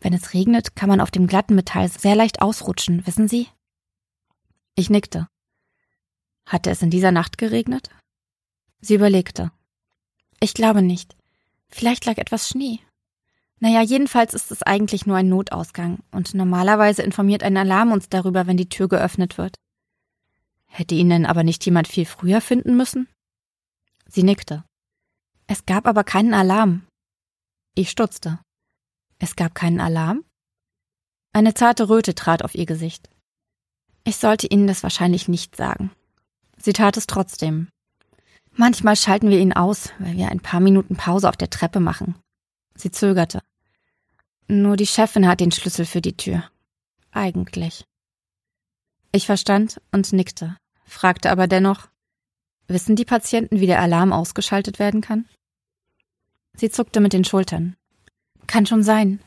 Wenn 0.00 0.14
es 0.14 0.32
regnet, 0.32 0.74
kann 0.74 0.88
man 0.88 1.02
auf 1.02 1.10
dem 1.10 1.26
glatten 1.26 1.54
Metall 1.54 1.90
sehr 1.90 2.14
leicht 2.14 2.40
ausrutschen, 2.40 3.06
wissen 3.06 3.28
Sie? 3.28 3.46
Ich 4.76 4.88
nickte. 4.88 5.28
Hatte 6.46 6.70
es 6.70 6.80
in 6.80 6.88
dieser 6.88 7.12
Nacht 7.12 7.36
geregnet? 7.36 7.90
Sie 8.80 8.94
überlegte. 8.94 9.52
Ich 10.40 10.54
glaube 10.54 10.80
nicht. 10.80 11.16
Vielleicht 11.68 12.06
lag 12.06 12.16
etwas 12.16 12.48
Schnee. 12.48 12.80
Naja, 13.60 13.82
jedenfalls 13.82 14.34
ist 14.34 14.52
es 14.52 14.62
eigentlich 14.62 15.06
nur 15.06 15.16
ein 15.16 15.28
Notausgang 15.28 15.98
und 16.12 16.34
normalerweise 16.34 17.02
informiert 17.02 17.42
ein 17.42 17.56
Alarm 17.56 17.92
uns 17.92 18.08
darüber, 18.08 18.46
wenn 18.46 18.56
die 18.56 18.68
Tür 18.68 18.88
geöffnet 18.88 19.36
wird. 19.36 19.56
Hätte 20.66 20.94
ihn 20.94 21.08
denn 21.08 21.26
aber 21.26 21.42
nicht 21.42 21.64
jemand 21.64 21.88
viel 21.88 22.04
früher 22.04 22.40
finden 22.40 22.76
müssen? 22.76 23.08
Sie 24.06 24.22
nickte. 24.22 24.64
Es 25.46 25.66
gab 25.66 25.86
aber 25.86 26.04
keinen 26.04 26.34
Alarm. 26.34 26.86
Ich 27.74 27.90
stutzte. 27.90 28.38
Es 29.18 29.34
gab 29.34 29.54
keinen 29.54 29.80
Alarm? 29.80 30.24
Eine 31.32 31.54
zarte 31.54 31.88
Röte 31.88 32.14
trat 32.14 32.44
auf 32.44 32.54
ihr 32.54 32.66
Gesicht. 32.66 33.08
Ich 34.04 34.16
sollte 34.16 34.46
Ihnen 34.46 34.66
das 34.66 34.82
wahrscheinlich 34.82 35.28
nicht 35.28 35.56
sagen. 35.56 35.90
Sie 36.56 36.72
tat 36.72 36.96
es 36.96 37.06
trotzdem. 37.06 37.68
Manchmal 38.52 38.96
schalten 38.96 39.30
wir 39.30 39.38
ihn 39.38 39.52
aus, 39.52 39.90
weil 39.98 40.16
wir 40.16 40.28
ein 40.28 40.40
paar 40.40 40.60
Minuten 40.60 40.96
Pause 40.96 41.28
auf 41.28 41.36
der 41.36 41.50
Treppe 41.50 41.80
machen. 41.80 42.16
Sie 42.78 42.92
zögerte. 42.92 43.42
Nur 44.46 44.76
die 44.76 44.86
Chefin 44.86 45.26
hat 45.26 45.40
den 45.40 45.50
Schlüssel 45.50 45.84
für 45.84 46.00
die 46.00 46.16
Tür. 46.16 46.44
Eigentlich. 47.10 47.84
Ich 49.10 49.26
verstand 49.26 49.80
und 49.90 50.12
nickte, 50.12 50.56
fragte 50.84 51.30
aber 51.30 51.48
dennoch, 51.48 51.88
wissen 52.68 52.94
die 52.94 53.04
Patienten, 53.04 53.60
wie 53.60 53.66
der 53.66 53.80
Alarm 53.80 54.12
ausgeschaltet 54.12 54.78
werden 54.78 55.00
kann? 55.00 55.26
Sie 56.54 56.70
zuckte 56.70 57.00
mit 57.00 57.12
den 57.12 57.24
Schultern. 57.24 57.76
Kann 58.46 58.64
schon 58.64 58.82
sein. 58.82 59.20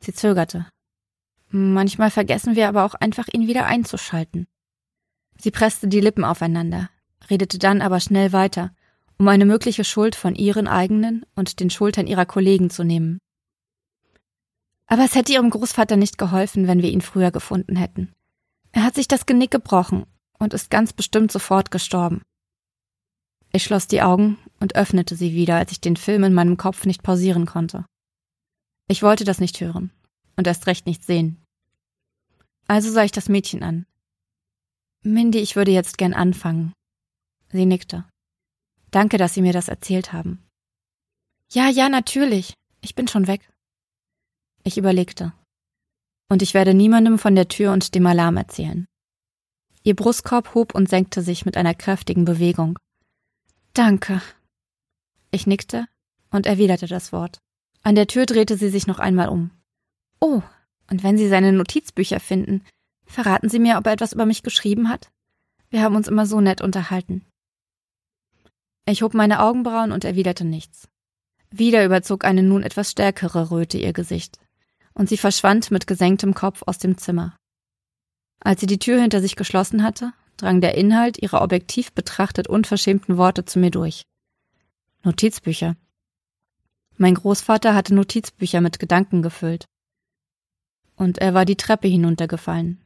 Sie 0.00 0.12
zögerte. 0.12 0.66
Manchmal 1.50 2.10
vergessen 2.10 2.56
wir 2.56 2.68
aber 2.68 2.84
auch 2.84 2.94
einfach, 2.94 3.28
ihn 3.32 3.46
wieder 3.46 3.66
einzuschalten. 3.66 4.46
Sie 5.38 5.50
presste 5.50 5.86
die 5.86 6.00
Lippen 6.00 6.24
aufeinander, 6.24 6.90
redete 7.30 7.58
dann 7.58 7.80
aber 7.80 8.00
schnell 8.00 8.32
weiter, 8.32 8.74
um 9.22 9.28
eine 9.28 9.46
mögliche 9.46 9.84
Schuld 9.84 10.16
von 10.16 10.34
ihren 10.34 10.66
eigenen 10.66 11.24
und 11.36 11.60
den 11.60 11.70
Schultern 11.70 12.08
ihrer 12.08 12.26
Kollegen 12.26 12.70
zu 12.70 12.82
nehmen. 12.82 13.18
Aber 14.88 15.04
es 15.04 15.14
hätte 15.14 15.32
ihrem 15.32 15.48
Großvater 15.48 15.94
nicht 15.94 16.18
geholfen, 16.18 16.66
wenn 16.66 16.82
wir 16.82 16.90
ihn 16.90 17.02
früher 17.02 17.30
gefunden 17.30 17.76
hätten. 17.76 18.12
Er 18.72 18.82
hat 18.82 18.96
sich 18.96 19.06
das 19.06 19.24
Genick 19.24 19.52
gebrochen 19.52 20.06
und 20.40 20.54
ist 20.54 20.72
ganz 20.72 20.92
bestimmt 20.92 21.30
sofort 21.30 21.70
gestorben. 21.70 22.22
Ich 23.52 23.62
schloss 23.62 23.86
die 23.86 24.02
Augen 24.02 24.38
und 24.58 24.74
öffnete 24.74 25.14
sie 25.14 25.34
wieder, 25.34 25.54
als 25.54 25.70
ich 25.70 25.80
den 25.80 25.94
Film 25.94 26.24
in 26.24 26.34
meinem 26.34 26.56
Kopf 26.56 26.84
nicht 26.84 27.04
pausieren 27.04 27.46
konnte. 27.46 27.86
Ich 28.88 29.04
wollte 29.04 29.22
das 29.22 29.38
nicht 29.38 29.60
hören 29.60 29.92
und 30.36 30.48
erst 30.48 30.66
recht 30.66 30.84
nicht 30.84 31.04
sehen. 31.04 31.40
Also 32.66 32.90
sah 32.90 33.04
ich 33.04 33.12
das 33.12 33.28
Mädchen 33.28 33.62
an. 33.62 33.86
Mindy, 35.04 35.38
ich 35.38 35.54
würde 35.54 35.70
jetzt 35.70 35.96
gern 35.96 36.12
anfangen. 36.12 36.72
Sie 37.52 37.66
nickte. 37.66 38.04
Danke, 38.92 39.18
dass 39.18 39.34
Sie 39.34 39.42
mir 39.42 39.52
das 39.52 39.68
erzählt 39.68 40.12
haben. 40.12 40.46
Ja, 41.50 41.68
ja, 41.68 41.88
natürlich. 41.88 42.54
Ich 42.82 42.94
bin 42.94 43.08
schon 43.08 43.26
weg. 43.26 43.50
Ich 44.62 44.78
überlegte. 44.78 45.32
Und 46.28 46.42
ich 46.42 46.54
werde 46.54 46.74
niemandem 46.74 47.18
von 47.18 47.34
der 47.34 47.48
Tür 47.48 47.72
und 47.72 47.94
dem 47.94 48.06
Alarm 48.06 48.36
erzählen. 48.36 48.86
Ihr 49.82 49.96
Brustkorb 49.96 50.54
hob 50.54 50.74
und 50.74 50.88
senkte 50.88 51.22
sich 51.22 51.44
mit 51.44 51.56
einer 51.56 51.74
kräftigen 51.74 52.24
Bewegung. 52.24 52.78
Danke. 53.74 54.22
Ich 55.30 55.46
nickte 55.46 55.86
und 56.30 56.46
erwiderte 56.46 56.86
das 56.86 57.12
Wort. 57.12 57.38
An 57.82 57.94
der 57.94 58.06
Tür 58.06 58.26
drehte 58.26 58.56
sie 58.56 58.68
sich 58.68 58.86
noch 58.86 58.98
einmal 58.98 59.28
um. 59.28 59.50
Oh, 60.20 60.42
und 60.90 61.02
wenn 61.02 61.18
Sie 61.18 61.28
seine 61.28 61.52
Notizbücher 61.52 62.20
finden, 62.20 62.62
verraten 63.06 63.48
Sie 63.48 63.58
mir, 63.58 63.78
ob 63.78 63.86
er 63.86 63.94
etwas 63.94 64.12
über 64.12 64.26
mich 64.26 64.42
geschrieben 64.42 64.88
hat? 64.88 65.10
Wir 65.70 65.82
haben 65.82 65.96
uns 65.96 66.06
immer 66.06 66.26
so 66.26 66.40
nett 66.40 66.60
unterhalten. 66.60 67.24
Ich 68.86 69.02
hob 69.02 69.14
meine 69.14 69.40
Augenbrauen 69.40 69.92
und 69.92 70.04
erwiderte 70.04 70.44
nichts. 70.44 70.88
Wieder 71.50 71.84
überzog 71.84 72.24
eine 72.24 72.42
nun 72.42 72.62
etwas 72.62 72.90
stärkere 72.90 73.50
Röte 73.50 73.78
ihr 73.78 73.92
Gesicht 73.92 74.38
und 74.94 75.08
sie 75.08 75.16
verschwand 75.16 75.70
mit 75.70 75.86
gesenktem 75.86 76.34
Kopf 76.34 76.62
aus 76.66 76.78
dem 76.78 76.98
Zimmer. 76.98 77.36
Als 78.40 78.60
sie 78.60 78.66
die 78.66 78.78
Tür 78.78 79.00
hinter 79.00 79.20
sich 79.20 79.36
geschlossen 79.36 79.82
hatte, 79.82 80.12
drang 80.36 80.60
der 80.60 80.76
Inhalt 80.76 81.18
ihrer 81.22 81.42
objektiv 81.42 81.92
betrachtet 81.92 82.48
unverschämten 82.48 83.16
Worte 83.16 83.44
zu 83.44 83.58
mir 83.58 83.70
durch. 83.70 84.02
Notizbücher. 85.04 85.76
Mein 86.96 87.14
Großvater 87.14 87.74
hatte 87.74 87.94
Notizbücher 87.94 88.60
mit 88.60 88.78
Gedanken 88.78 89.22
gefüllt. 89.22 89.66
Und 90.96 91.18
er 91.18 91.34
war 91.34 91.44
die 91.44 91.56
Treppe 91.56 91.88
hinuntergefallen. 91.88 92.80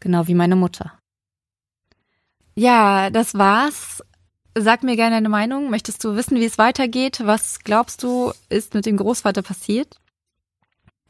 Genau 0.00 0.26
wie 0.26 0.34
meine 0.34 0.56
Mutter. 0.56 0.98
Ja, 2.54 3.10
das 3.10 3.34
war's. 3.34 4.02
Sag 4.56 4.84
mir 4.84 4.94
gerne 4.94 5.16
deine 5.16 5.28
Meinung. 5.28 5.68
Möchtest 5.68 6.04
du 6.04 6.14
wissen, 6.14 6.38
wie 6.38 6.44
es 6.44 6.58
weitergeht? 6.58 7.20
Was 7.24 7.58
glaubst 7.64 8.02
du, 8.04 8.32
ist 8.48 8.74
mit 8.74 8.86
dem 8.86 8.96
Großvater 8.96 9.42
passiert? 9.42 9.98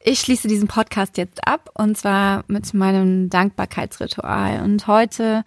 Ich 0.03 0.21
schließe 0.21 0.49
diesen 0.49 0.67
Podcast 0.69 1.19
jetzt 1.19 1.47
ab 1.47 1.71
und 1.75 1.97
zwar 1.99 2.45
mit 2.47 2.73
meinem 2.73 3.29
Dankbarkeitsritual. 3.29 4.63
Und 4.63 4.87
heute 4.87 5.45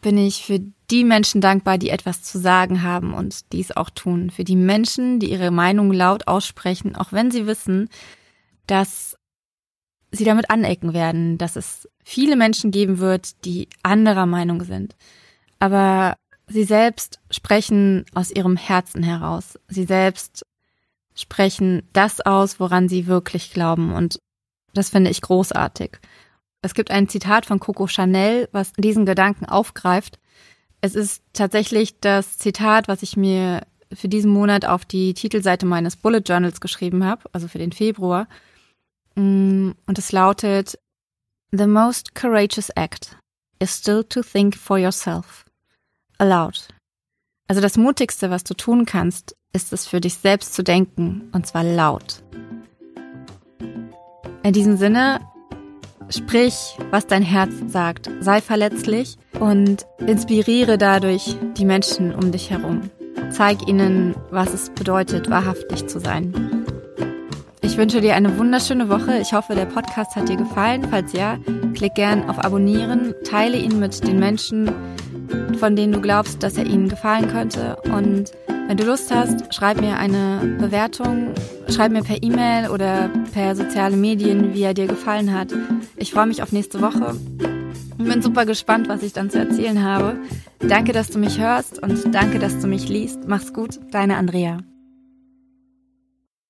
bin 0.00 0.16
ich 0.16 0.44
für 0.44 0.60
die 0.90 1.04
Menschen 1.04 1.42
dankbar, 1.42 1.76
die 1.76 1.90
etwas 1.90 2.22
zu 2.22 2.38
sagen 2.38 2.82
haben 2.82 3.12
und 3.12 3.52
dies 3.52 3.72
auch 3.72 3.90
tun. 3.90 4.30
Für 4.30 4.44
die 4.44 4.56
Menschen, 4.56 5.20
die 5.20 5.30
ihre 5.30 5.50
Meinung 5.50 5.92
laut 5.92 6.28
aussprechen, 6.28 6.96
auch 6.96 7.12
wenn 7.12 7.30
sie 7.30 7.46
wissen, 7.46 7.90
dass 8.66 9.16
sie 10.12 10.24
damit 10.24 10.48
anecken 10.48 10.94
werden, 10.94 11.36
dass 11.36 11.56
es 11.56 11.88
viele 12.04 12.36
Menschen 12.36 12.70
geben 12.70 12.98
wird, 12.98 13.44
die 13.44 13.68
anderer 13.82 14.26
Meinung 14.26 14.62
sind. 14.64 14.96
Aber 15.58 16.16
sie 16.54 16.64
selbst 16.64 17.20
sprechen 17.30 18.06
aus 18.14 18.30
ihrem 18.30 18.56
Herzen 18.56 19.02
heraus. 19.02 19.58
Sie 19.68 19.84
selbst 19.84 20.46
sprechen 21.14 21.82
das 21.92 22.20
aus, 22.20 22.60
woran 22.60 22.88
sie 22.88 23.08
wirklich 23.08 23.52
glauben. 23.52 23.92
Und 23.92 24.18
das 24.72 24.88
finde 24.88 25.10
ich 25.10 25.20
großartig. 25.20 25.98
Es 26.62 26.74
gibt 26.74 26.92
ein 26.92 27.08
Zitat 27.08 27.44
von 27.44 27.58
Coco 27.58 27.88
Chanel, 27.88 28.48
was 28.52 28.72
diesen 28.72 29.04
Gedanken 29.04 29.46
aufgreift. 29.46 30.20
Es 30.80 30.94
ist 30.94 31.24
tatsächlich 31.32 31.98
das 32.00 32.38
Zitat, 32.38 32.86
was 32.86 33.02
ich 33.02 33.16
mir 33.16 33.66
für 33.92 34.08
diesen 34.08 34.30
Monat 34.30 34.64
auf 34.64 34.84
die 34.84 35.12
Titelseite 35.12 35.66
meines 35.66 35.96
Bullet 35.96 36.22
Journals 36.24 36.60
geschrieben 36.60 37.04
habe, 37.04 37.22
also 37.32 37.48
für 37.48 37.58
den 37.58 37.72
Februar. 37.72 38.28
Mm, 39.16 39.72
und 39.86 39.98
es 39.98 40.12
lautet, 40.12 40.78
The 41.50 41.66
most 41.66 42.14
courageous 42.14 42.70
act 42.76 43.16
is 43.58 43.76
still 43.76 44.04
to 44.04 44.22
think 44.22 44.56
for 44.56 44.78
yourself. 44.78 45.43
Aloud. 46.18 46.68
Also 47.48 47.60
das 47.60 47.76
Mutigste, 47.76 48.30
was 48.30 48.44
du 48.44 48.54
tun 48.54 48.86
kannst, 48.86 49.36
ist 49.52 49.72
es 49.72 49.86
für 49.86 50.00
dich 50.00 50.14
selbst 50.14 50.54
zu 50.54 50.62
denken, 50.62 51.28
und 51.32 51.46
zwar 51.46 51.64
laut. 51.64 52.22
In 54.42 54.52
diesem 54.52 54.76
Sinne, 54.76 55.20
sprich, 56.08 56.76
was 56.90 57.06
dein 57.06 57.22
Herz 57.22 57.52
sagt, 57.66 58.10
sei 58.20 58.40
verletzlich 58.40 59.16
und 59.40 59.86
inspiriere 59.98 60.78
dadurch 60.78 61.36
die 61.56 61.64
Menschen 61.64 62.14
um 62.14 62.32
dich 62.32 62.50
herum. 62.50 62.90
Zeig 63.30 63.66
ihnen, 63.68 64.14
was 64.30 64.52
es 64.54 64.70
bedeutet, 64.70 65.30
wahrhaftig 65.30 65.86
zu 65.86 65.98
sein. 65.98 66.64
Ich 67.62 67.76
wünsche 67.76 68.00
dir 68.00 68.14
eine 68.14 68.38
wunderschöne 68.38 68.88
Woche. 68.88 69.18
Ich 69.18 69.32
hoffe, 69.32 69.54
der 69.54 69.64
Podcast 69.64 70.14
hat 70.14 70.28
dir 70.28 70.36
gefallen. 70.36 70.86
Falls 70.90 71.12
ja, 71.12 71.38
klick 71.74 71.94
gern 71.94 72.28
auf 72.28 72.38
Abonnieren, 72.44 73.14
teile 73.24 73.56
ihn 73.56 73.80
mit 73.80 74.06
den 74.06 74.20
Menschen, 74.20 74.70
von 75.58 75.76
denen 75.76 75.92
du 75.92 76.00
glaubst, 76.00 76.42
dass 76.42 76.56
er 76.56 76.66
ihnen 76.66 76.88
gefallen 76.88 77.28
könnte 77.28 77.76
und 77.84 78.32
wenn 78.66 78.78
du 78.78 78.84
Lust 78.84 79.14
hast, 79.14 79.54
schreib 79.54 79.80
mir 79.80 79.98
eine 79.98 80.56
Bewertung, 80.58 81.34
schreib 81.68 81.92
mir 81.92 82.02
per 82.02 82.22
E-Mail 82.22 82.70
oder 82.70 83.10
per 83.32 83.54
soziale 83.54 83.96
Medien, 83.96 84.54
wie 84.54 84.62
er 84.62 84.72
dir 84.72 84.86
gefallen 84.86 85.34
hat. 85.34 85.48
Ich 85.96 86.12
freue 86.12 86.26
mich 86.26 86.42
auf 86.42 86.50
nächste 86.50 86.80
Woche 86.80 87.14
und 87.98 88.04
bin 88.04 88.22
super 88.22 88.46
gespannt, 88.46 88.88
was 88.88 89.02
ich 89.02 89.12
dann 89.12 89.28
zu 89.28 89.38
erzählen 89.38 89.82
habe. 89.84 90.16
Danke, 90.60 90.92
dass 90.92 91.10
du 91.10 91.18
mich 91.18 91.38
hörst 91.38 91.82
und 91.82 92.14
danke, 92.14 92.38
dass 92.38 92.58
du 92.58 92.66
mich 92.66 92.88
liest. 92.88 93.20
Mach's 93.26 93.52
gut, 93.52 93.78
deine 93.90 94.16
Andrea. 94.16 94.58